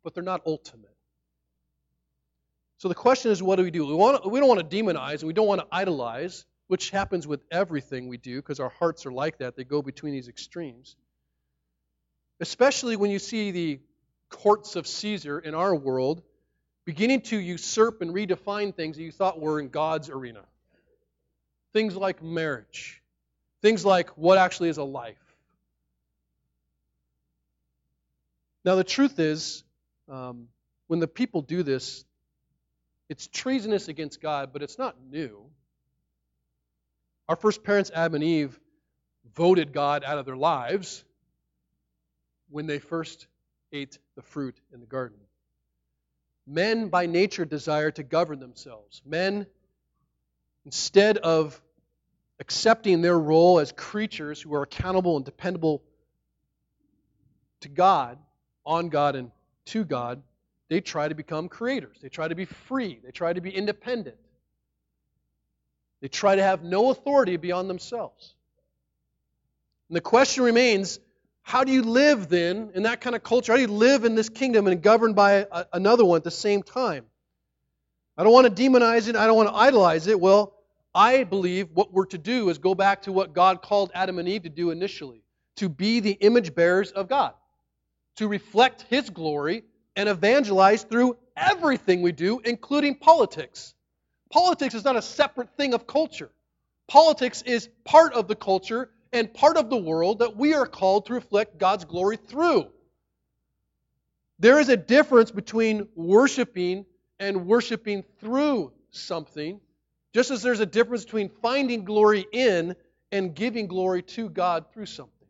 [0.03, 0.95] but they're not ultimate.
[2.77, 3.85] So the question is, what do we do?
[3.85, 7.27] We, want, we don't want to demonize and we don't want to idolize, which happens
[7.27, 9.55] with everything we do because our hearts are like that.
[9.55, 10.95] They go between these extremes.
[12.39, 13.79] Especially when you see the
[14.29, 16.23] courts of Caesar in our world
[16.85, 20.41] beginning to usurp and redefine things that you thought were in God's arena.
[21.73, 23.01] Things like marriage,
[23.61, 25.17] things like what actually is a life.
[28.65, 29.63] Now, the truth is,
[30.11, 30.47] um,
[30.87, 32.05] when the people do this,
[33.09, 35.45] it's treasonous against God, but it's not new.
[37.29, 38.59] Our first parents, Adam and Eve,
[39.35, 41.03] voted God out of their lives
[42.49, 43.27] when they first
[43.71, 45.17] ate the fruit in the garden.
[46.45, 49.01] Men by nature desire to govern themselves.
[49.05, 49.45] Men,
[50.65, 51.61] instead of
[52.39, 55.81] accepting their role as creatures who are accountable and dependable
[57.61, 58.17] to God,
[58.65, 59.31] on God, and
[59.65, 60.21] to God,
[60.69, 61.97] they try to become creators.
[62.01, 62.99] They try to be free.
[63.03, 64.17] They try to be independent.
[66.01, 68.33] They try to have no authority beyond themselves.
[69.89, 70.99] And the question remains
[71.43, 73.51] how do you live then in that kind of culture?
[73.51, 76.31] How do you live in this kingdom and governed by a, another one at the
[76.31, 77.05] same time?
[78.17, 79.15] I don't want to demonize it.
[79.15, 80.19] I don't want to idolize it.
[80.19, 80.53] Well,
[80.93, 84.27] I believe what we're to do is go back to what God called Adam and
[84.27, 85.23] Eve to do initially
[85.55, 87.33] to be the image bearers of God,
[88.17, 89.63] to reflect His glory
[89.95, 93.73] and evangelize through everything we do, including politics.
[94.31, 96.31] Politics is not a separate thing of culture.
[96.87, 101.07] Politics is part of the culture and part of the world that we are called
[101.07, 102.67] to reflect God's glory through.
[104.39, 106.85] There is a difference between worshiping
[107.19, 109.59] and worshiping through something,
[110.13, 112.75] just as there's a difference between finding glory in
[113.11, 115.20] and giving glory to God through something.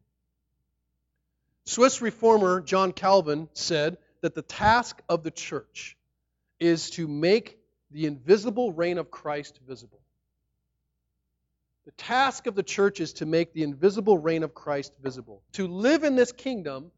[1.66, 5.98] Swiss reformer John Calvin said that the task of the church
[6.60, 7.58] is to make
[7.92, 10.00] the invisible reign of Christ visible.
[11.86, 15.68] The task of the church is to make the invisible reign of Christ visible, to
[15.68, 16.92] live in this kingdom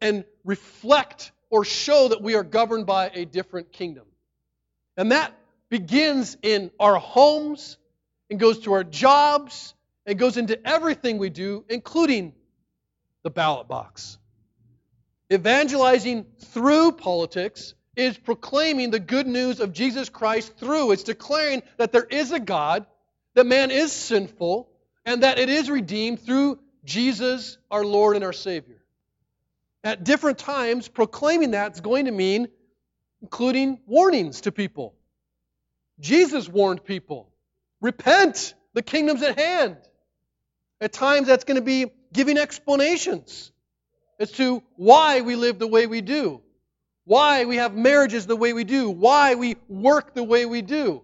[0.00, 4.04] and reflect or show that we are governed by a different kingdom.
[4.96, 5.32] And that
[5.68, 7.78] begins in our homes
[8.30, 9.74] and goes to our jobs
[10.06, 12.34] and goes into everything we do, including
[13.24, 14.18] the ballot box.
[15.32, 20.92] Evangelizing through politics is proclaiming the good news of Jesus Christ through.
[20.92, 22.86] It's declaring that there is a God,
[23.34, 24.68] that man is sinful,
[25.04, 28.82] and that it is redeemed through Jesus, our Lord and our Savior.
[29.82, 32.48] At different times, proclaiming that is going to mean
[33.22, 34.94] including warnings to people.
[35.98, 37.30] Jesus warned people
[37.80, 39.76] repent, the kingdom's at hand.
[40.80, 43.52] At times, that's going to be giving explanations
[44.18, 46.40] as to why we live the way we do,
[47.04, 51.02] why we have marriages the way we do, why we work the way we do.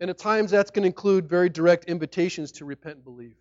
[0.00, 3.36] And at times that's going to include very direct invitations to repent and believe.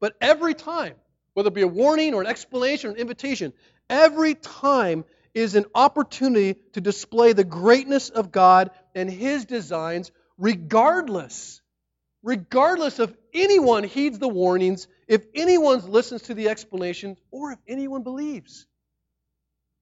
[0.00, 0.94] But every time,
[1.34, 3.52] whether it be a warning or an explanation or an invitation,
[3.90, 5.04] every time
[5.34, 11.60] is an opportunity to display the greatness of God and His designs, regardless,
[12.22, 18.02] regardless of anyone heeds the warnings, if anyone listens to the explanations, or if anyone
[18.02, 18.66] believes.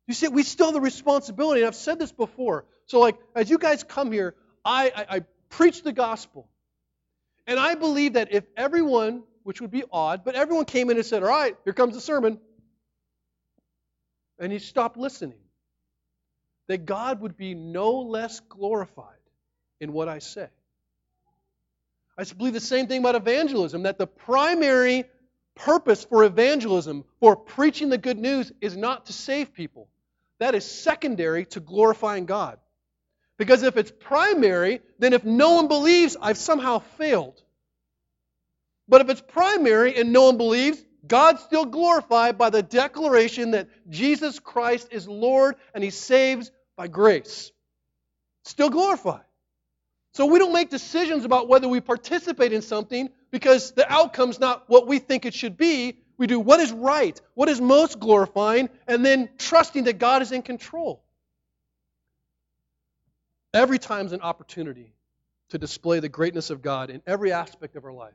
[0.07, 2.65] You see, we still have the responsibility, and I've said this before.
[2.87, 4.35] So, like, as you guys come here,
[4.65, 6.49] I, I, I preach the gospel.
[7.47, 11.07] And I believe that if everyone, which would be odd, but everyone came in and
[11.07, 12.39] said, All right, here comes the sermon,
[14.39, 15.39] and he stopped listening,
[16.69, 19.15] that God would be no less glorified
[19.81, 20.49] in what I say.
[22.19, 25.05] I believe the same thing about evangelism, that the primary
[25.55, 29.89] purpose for evangelism, for preaching the good news, is not to save people.
[30.39, 32.59] That is secondary to glorifying God.
[33.39, 37.43] Because if it's primary, then if no one believes, I've somehow failed.
[38.89, 43.69] But if it's primary and no one believes, God's still glorified by the declaration that
[43.91, 47.51] Jesus Christ is Lord and He saves by grace.
[48.45, 49.25] Still glorified.
[50.17, 54.65] So we don't make decisions about whether we participate in something because the outcome's not
[54.67, 55.99] what we think it should be.
[56.17, 60.33] We do what is right, what is most glorifying, and then trusting that God is
[60.33, 61.05] in control.
[63.53, 64.95] Every time is an opportunity
[65.51, 68.15] to display the greatness of God in every aspect of our life.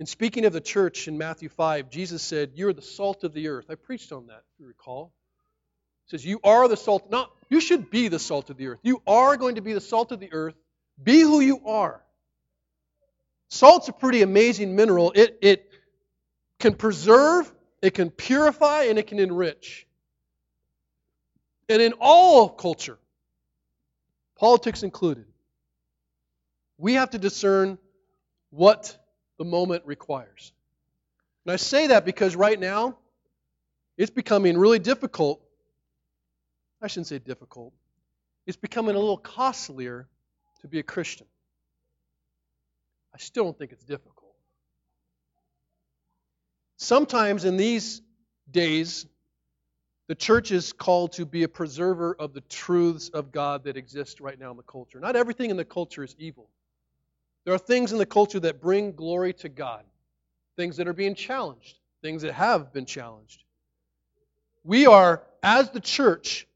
[0.00, 3.46] In speaking of the church in Matthew 5, Jesus said, You're the salt of the
[3.46, 3.66] earth.
[3.70, 5.12] I preached on that, if you recall.
[6.06, 7.10] Says, You are the salt.
[7.10, 8.80] Not, you should be the salt of the earth.
[8.82, 10.54] You are going to be the salt of the earth.
[11.02, 12.02] Be who you are.
[13.48, 15.12] Salt's a pretty amazing mineral.
[15.14, 15.70] It, it
[16.58, 19.86] can preserve, it can purify, and it can enrich.
[21.68, 22.98] And in all culture,
[24.36, 25.26] politics included,
[26.78, 27.78] we have to discern
[28.50, 28.96] what
[29.38, 30.52] the moment requires.
[31.44, 32.96] And I say that because right now,
[33.98, 35.41] it's becoming really difficult.
[36.82, 37.72] I shouldn't say difficult.
[38.46, 40.08] It's becoming a little costlier
[40.62, 41.26] to be a Christian.
[43.14, 44.34] I still don't think it's difficult.
[46.76, 48.02] Sometimes in these
[48.50, 49.06] days,
[50.08, 54.20] the church is called to be a preserver of the truths of God that exist
[54.20, 54.98] right now in the culture.
[54.98, 56.48] Not everything in the culture is evil.
[57.44, 59.84] There are things in the culture that bring glory to God,
[60.56, 63.44] things that are being challenged, things that have been challenged.
[64.64, 66.46] We are, as the church,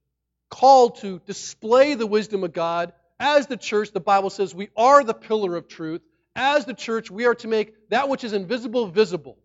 [0.50, 2.92] called to display the wisdom of God.
[3.18, 6.02] As the church, the Bible says we are the pillar of truth.
[6.34, 9.38] As the church, we are to make that which is invisible visible.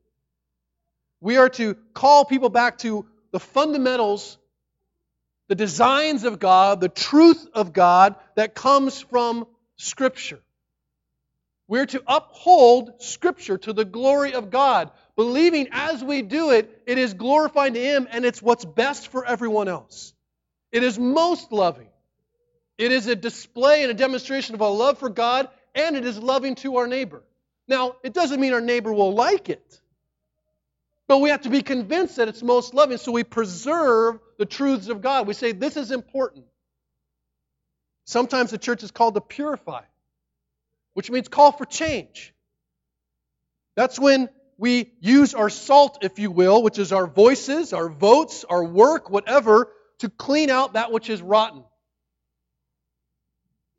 [1.21, 4.37] We are to call people back to the fundamentals,
[5.47, 9.47] the designs of God, the truth of God that comes from
[9.77, 10.41] Scripture.
[11.67, 16.97] We're to uphold Scripture to the glory of God, believing as we do it, it
[16.97, 20.13] is glorifying to Him and it's what's best for everyone else.
[20.71, 21.89] It is most loving.
[22.77, 26.17] It is a display and a demonstration of our love for God and it is
[26.17, 27.23] loving to our neighbor.
[27.67, 29.79] Now, it doesn't mean our neighbor will like it,
[31.07, 34.89] but we have to be convinced that it's most loving, so we preserve the truths
[34.89, 35.27] of God.
[35.27, 36.45] We say, this is important.
[38.05, 39.83] Sometimes the church is called to purify,
[40.93, 42.33] which means call for change.
[43.75, 48.43] That's when we use our salt, if you will, which is our voices, our votes,
[48.49, 49.71] our work, whatever,
[50.01, 51.63] to clean out that which is rotten.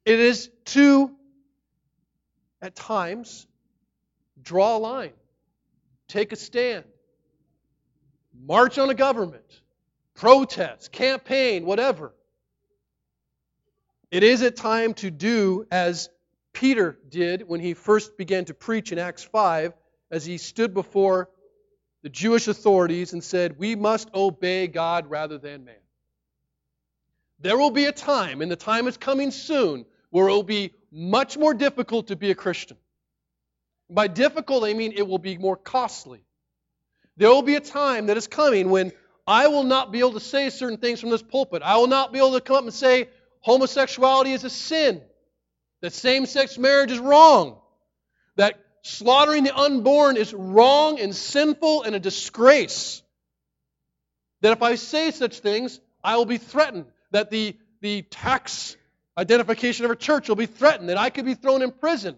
[0.05, 1.11] It is to
[2.61, 3.47] at times,
[4.41, 5.12] draw a line,
[6.07, 6.85] take a stand,
[8.41, 9.61] march on a government,
[10.14, 12.14] protest, campaign, whatever.
[14.12, 16.09] It is a time to do as
[16.53, 19.73] Peter did when he first began to preach in Acts 5,
[20.12, 21.31] as he stood before
[22.03, 25.82] the Jewish authorities and said, We must obey God rather than man.
[27.43, 30.72] There will be a time, and the time is coming soon, where it will be
[30.93, 32.76] much more difficult to be a Christian.
[33.90, 36.24] By difficult, I mean it will be more costly.
[37.16, 38.93] There will be a time that is coming when
[39.26, 41.62] I will not be able to say certain things from this pulpit.
[41.62, 43.09] I will not be able to come up and say
[43.40, 45.03] homosexuality is a sin,
[45.80, 47.59] that same sex marriage is wrong,
[48.36, 53.03] that slaughtering the unborn is wrong and sinful and a disgrace.
[54.43, 58.76] That if I say such things, I will be threatened, that the, the tax
[59.16, 62.16] identification of a church will be threatened, that I could be thrown in prison.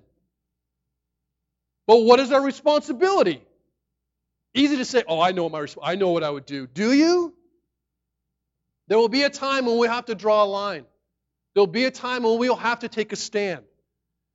[1.86, 3.42] But what is our responsibility?
[4.54, 6.66] Easy to say, oh, I know my I know what I would do.
[6.66, 7.34] Do you?
[8.88, 10.84] There will be a time when we have to draw a line.
[11.54, 13.64] There'll be a time when we'll have to take a stand.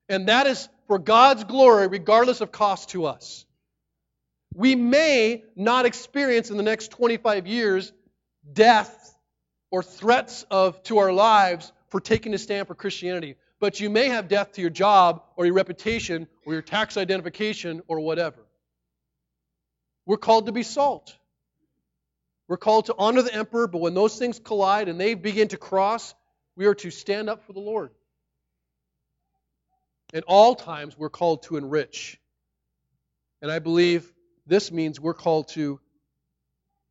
[0.07, 3.45] And that is for God's glory, regardless of cost to us.
[4.53, 7.93] We may not experience in the next 25 years
[8.51, 9.08] death
[9.71, 13.35] or threats of to our lives for taking a stand for Christianity.
[13.59, 17.81] But you may have death to your job or your reputation or your tax identification
[17.87, 18.39] or whatever.
[20.05, 21.15] We're called to be salt.
[22.47, 25.57] We're called to honor the emperor, but when those things collide and they begin to
[25.57, 26.15] cross,
[26.55, 27.91] we are to stand up for the Lord.
[30.13, 32.19] At all times, we're called to enrich.
[33.41, 34.11] And I believe
[34.47, 35.79] this means we're called to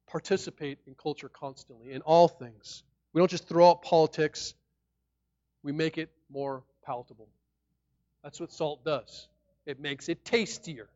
[0.09, 2.83] participate in culture constantly, in all things.
[3.13, 4.55] We don't just throw out politics,
[5.63, 7.29] we make it more palatable.
[8.23, 9.29] That's what salt does,
[9.67, 10.89] it makes it tastier.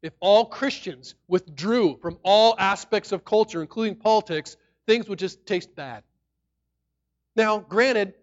[0.00, 5.74] If all Christians withdrew from all aspects of culture, including politics, things would just taste
[5.74, 6.04] bad.
[7.34, 8.14] Now, granted,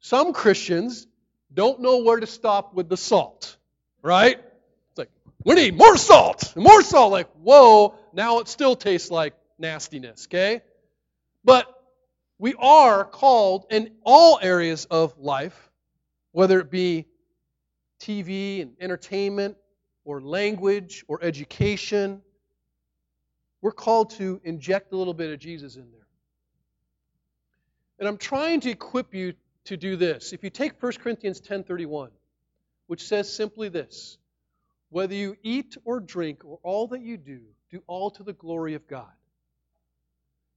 [0.00, 1.06] some Christians
[1.52, 3.56] don't know where to stop with the salt,
[4.02, 4.38] right?
[4.90, 5.10] It's like,
[5.44, 7.10] we need more salt, more salt.
[7.10, 10.62] Like, whoa, now it still tastes like nastiness, okay?
[11.44, 11.72] But
[12.38, 15.70] we are called in all areas of life,
[16.32, 17.06] whether it be
[18.00, 19.56] TV and entertainment,
[20.04, 22.22] or language, or education,
[23.60, 26.06] we're called to inject a little bit of Jesus in there.
[27.98, 29.34] And I'm trying to equip you
[29.64, 30.32] to do this.
[30.32, 32.10] If you take 1 Corinthians 10:31,
[32.86, 34.18] which says simply this,
[34.90, 37.40] whether you eat or drink or all that you do,
[37.70, 39.12] do all to the glory of God.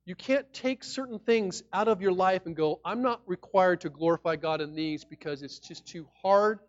[0.06, 3.90] You can't take certain things out of your life and go, I'm not required to
[3.90, 6.60] glorify God in these because it's just too hard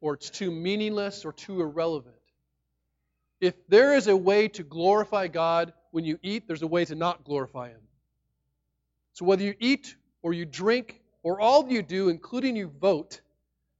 [0.00, 2.16] or it's too meaningless or too irrelevant.
[3.40, 6.94] If there is a way to glorify God when you eat, there's a way to
[6.94, 7.80] not glorify Him.
[9.12, 13.20] So whether you eat or you drink or all you do, including you vote,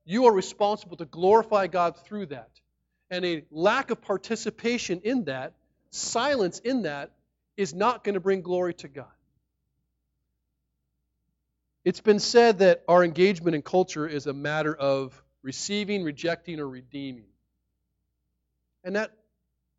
[0.04, 2.50] you are responsible to glorify God through that.
[3.10, 5.52] And a lack of participation in that,
[5.90, 7.10] silence in that,
[7.60, 9.04] is not going to bring glory to God.
[11.84, 16.66] It's been said that our engagement in culture is a matter of receiving, rejecting, or
[16.66, 17.26] redeeming.
[18.82, 19.10] And that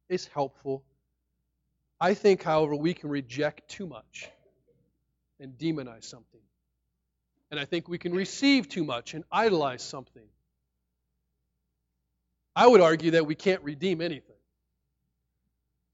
[0.09, 0.84] is helpful.
[1.99, 4.29] I think, however, we can reject too much
[5.39, 6.41] and demonize something.
[7.49, 10.27] And I think we can receive too much and idolize something.
[12.55, 14.30] I would argue that we can't redeem anything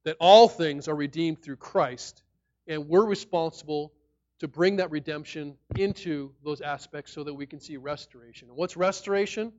[0.07, 2.23] that all things are redeemed through Christ,
[2.65, 3.91] and we're responsible
[4.39, 8.47] to bring that redemption into those aspects so that we can see restoration.
[8.47, 9.51] And what's restoration?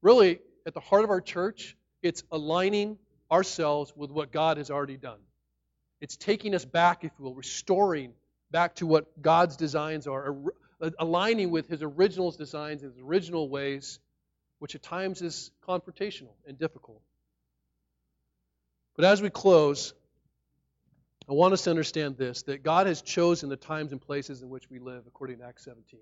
[0.00, 2.96] Really, at the heart of our church, it's aligning
[3.30, 5.18] ourselves with what God has already done.
[6.00, 8.14] It's taking us back, if you will, restoring
[8.50, 10.34] back to what God's designs are,
[10.98, 13.98] aligning with His original designs, His original ways,
[14.58, 17.02] which at times is confrontational and difficult.
[18.96, 19.92] But as we close,
[21.28, 24.48] I want us to understand this that God has chosen the times and places in
[24.48, 26.00] which we live, according to Acts 17.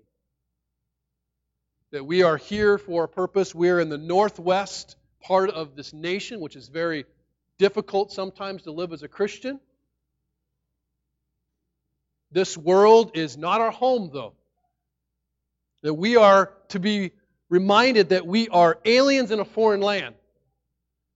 [1.91, 3.53] That we are here for a purpose.
[3.53, 7.05] We're in the northwest part of this nation, which is very
[7.57, 9.59] difficult sometimes to live as a Christian.
[12.31, 14.33] This world is not our home, though.
[15.83, 17.11] That we are to be
[17.49, 20.15] reminded that we are aliens in a foreign land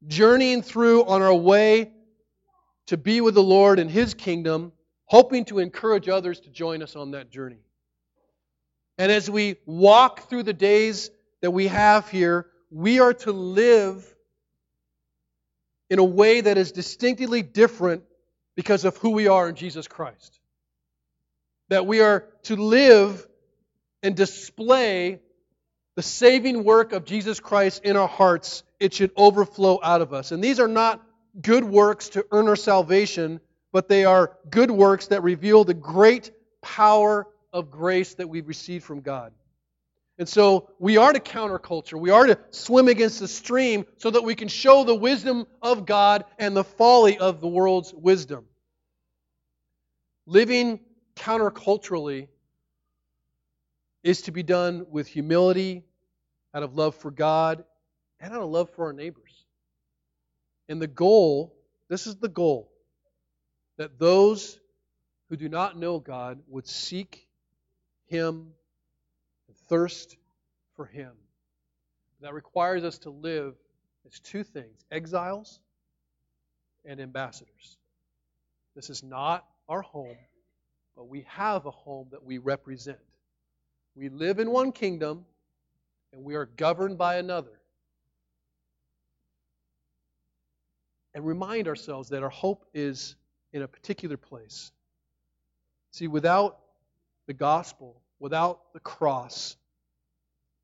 [0.07, 1.91] journeying through on our way
[2.87, 4.71] to be with the Lord in His kingdom,
[5.05, 7.59] hoping to encourage others to join us on that journey.
[8.97, 11.09] And as we walk through the days
[11.41, 14.05] that we have here, we are to live
[15.89, 18.03] in a way that is distinctly different
[18.55, 20.39] because of who we are in Jesus Christ.
[21.69, 23.25] That we are to live
[24.03, 25.19] and display
[25.99, 30.31] the saving work of Jesus Christ in our hearts it should overflow out of us.
[30.31, 31.05] And these are not
[31.41, 33.41] good works to earn our salvation,
[33.73, 36.31] but they are good works that reveal the great
[36.61, 39.33] power of grace that we've received from God.
[40.17, 41.99] And so we are to counterculture.
[41.99, 45.85] We are to swim against the stream so that we can show the wisdom of
[45.85, 48.45] God and the folly of the world's wisdom.
[50.25, 50.79] Living
[51.17, 52.29] counterculturally
[54.01, 55.83] is to be done with humility,
[56.53, 57.63] out of love for God,
[58.19, 59.45] and out of love for our neighbors.
[60.67, 61.55] And the goal,
[61.89, 62.71] this is the goal,
[63.77, 64.59] that those
[65.29, 67.27] who do not know God would seek
[68.07, 68.53] Him
[69.47, 70.17] and thirst
[70.75, 71.11] for Him.
[72.21, 73.55] That requires us to live
[74.05, 75.59] as two things exiles
[76.85, 77.77] and ambassadors.
[78.75, 80.17] This is not our home,
[80.95, 82.99] but we have a home that we represent.
[83.95, 85.25] We live in one kingdom,
[86.13, 87.59] and we are governed by another.
[91.13, 93.15] and remind ourselves that our hope is
[93.51, 94.71] in a particular place.
[95.91, 96.59] See, without
[97.27, 99.57] the gospel, without the cross,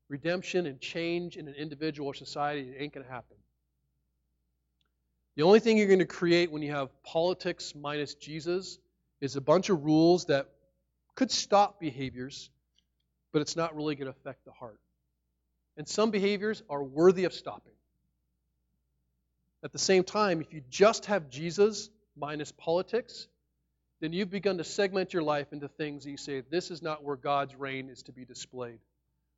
[0.08, 3.36] redemption and change in an individual or society it ain't going to happen.
[5.36, 8.78] The only thing you're going to create when you have politics minus Jesus
[9.20, 10.48] is a bunch of rules that
[11.16, 12.50] could stop behaviors,
[13.32, 14.78] but it's not really going to affect the heart.
[15.76, 17.72] And some behaviors are worthy of stopping.
[19.62, 23.28] At the same time, if you just have Jesus minus politics,
[24.00, 27.02] then you've begun to segment your life into things that you say, this is not
[27.02, 28.78] where God's reign is to be displayed.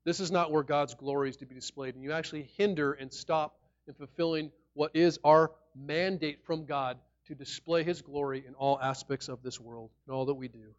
[0.05, 1.95] This is not where God's glory is to be displayed.
[1.95, 7.35] And you actually hinder and stop in fulfilling what is our mandate from God to
[7.35, 10.75] display His glory in all aspects of this world and all that we do.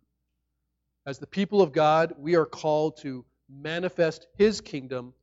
[1.05, 5.13] As the people of God, we are called to manifest His kingdom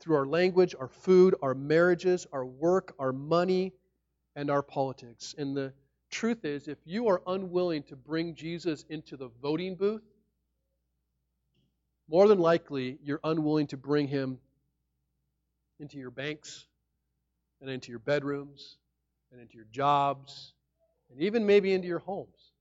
[0.00, 3.72] through our language, our food, our marriages, our work, our money,
[4.36, 5.34] and our politics.
[5.36, 5.72] And the
[6.10, 10.02] truth is, if you are unwilling to bring Jesus into the voting booth,
[12.08, 14.38] more than likely you're unwilling to bring him
[15.80, 16.66] into your banks
[17.60, 18.78] and into your bedrooms
[19.30, 20.54] and into your jobs
[21.10, 22.52] and even maybe into your homes.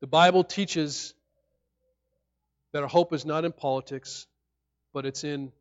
[0.00, 1.14] The Bible teaches
[2.72, 4.26] that our hope is not in politics,
[4.98, 5.52] but it's in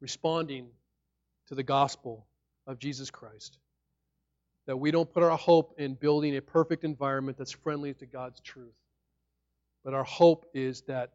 [0.00, 0.66] responding
[1.48, 2.26] to the gospel
[2.66, 3.58] of Jesus Christ.
[4.66, 8.40] That we don't put our hope in building a perfect environment that's friendly to God's
[8.40, 8.72] truth.
[9.84, 11.12] But our hope is that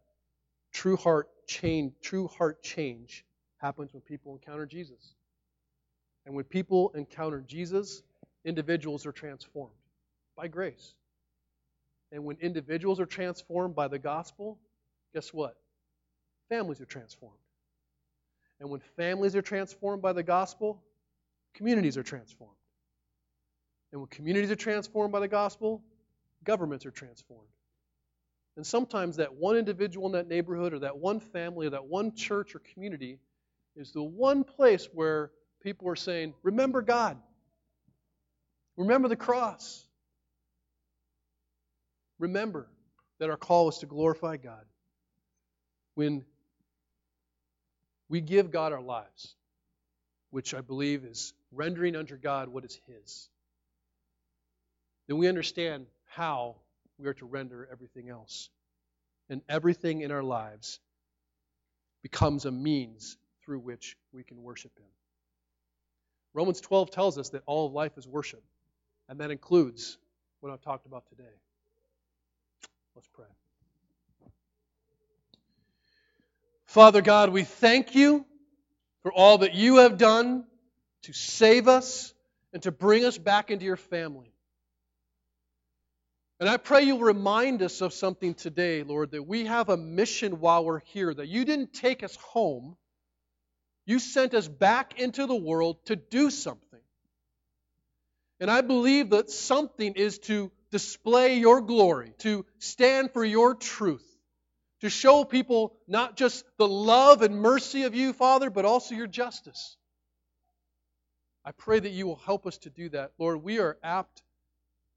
[0.72, 3.26] true heart change, true heart change
[3.58, 5.16] happens when people encounter Jesus.
[6.28, 8.04] And when people encounter Jesus,
[8.46, 9.74] individuals are transformed
[10.36, 10.94] by grace.
[12.12, 14.60] And when individuals are transformed by the gospel,
[15.16, 15.58] guess what?
[16.50, 17.38] Families are transformed.
[18.60, 20.82] And when families are transformed by the gospel,
[21.54, 22.54] communities are transformed.
[23.92, 25.84] And when communities are transformed by the gospel,
[26.44, 27.48] governments are transformed.
[28.56, 32.16] And sometimes that one individual in that neighborhood or that one family or that one
[32.16, 33.20] church or community
[33.76, 35.32] is the one place where
[35.62, 37.18] people are saying, Remember God.
[38.76, 39.86] Remember the cross.
[42.20, 42.68] Remember
[43.20, 44.66] that our call is to glorify God.
[45.94, 46.26] When
[48.10, 49.36] we give God our lives,
[50.32, 53.30] which I believe is rendering unto God what is His,
[55.08, 56.56] then we understand how
[56.98, 58.50] we are to render everything else.
[59.30, 60.80] And everything in our lives
[62.02, 64.88] becomes a means through which we can worship Him.
[66.34, 68.44] Romans 12 tells us that all of life is worship,
[69.10, 69.98] and that includes
[70.40, 71.24] what I've talked about today.
[72.96, 73.26] Let's pray.
[76.78, 78.24] Father God, we thank you
[79.02, 80.46] for all that you have done
[81.02, 82.14] to save us
[82.54, 84.32] and to bring us back into your family.
[86.40, 90.40] And I pray you'll remind us of something today, Lord, that we have a mission
[90.40, 92.78] while we're here, that you didn't take us home.
[93.88, 96.82] You sent us back into the world to do something.
[98.40, 104.06] And I believe that something is to display your glory, to stand for your truth,
[104.82, 109.08] to show people not just the love and mercy of you, Father, but also your
[109.08, 109.76] justice.
[111.44, 113.14] I pray that you will help us to do that.
[113.18, 114.22] Lord, we are apt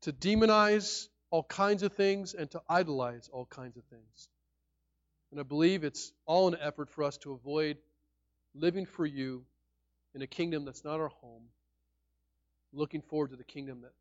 [0.02, 4.28] to demonize all kinds of things and to idolize all kinds of things.
[5.30, 7.78] And I believe it's all an effort for us to avoid
[8.54, 9.44] living for you
[10.14, 11.44] in a kingdom that's not our home,
[12.72, 13.92] looking forward to the kingdom that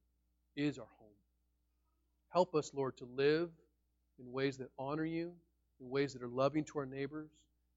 [0.55, 1.07] is our home.
[2.29, 3.49] Help us, Lord, to live
[4.19, 5.33] in ways that honor you,
[5.79, 7.29] in ways that are loving to our neighbors,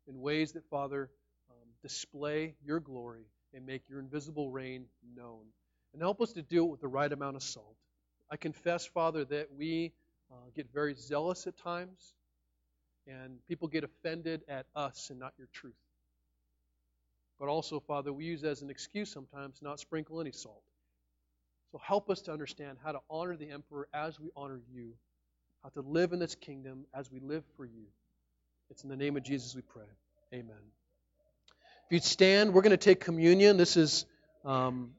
[0.08, 1.10] in ways that, Father,
[1.50, 3.24] um, display your glory
[3.54, 4.86] and make your invisible reign
[5.16, 5.44] known.
[5.92, 7.76] And help us to do it with the right amount of salt.
[8.30, 9.92] I confess, Father, that we
[10.30, 12.14] uh, get very zealous at times,
[13.06, 15.74] and people get offended at us and not your truth.
[17.38, 20.62] But also, Father, we use as an excuse sometimes not sprinkle any salt.
[21.72, 24.92] So help us to understand how to honor the emperor as we honor you,
[25.62, 27.84] how to live in this kingdom as we live for you.
[28.70, 29.84] It's in the name of Jesus we pray.
[30.34, 30.56] Amen.
[31.86, 33.56] If you'd stand, we're going to take communion.
[33.58, 34.06] This is
[34.44, 34.92] um,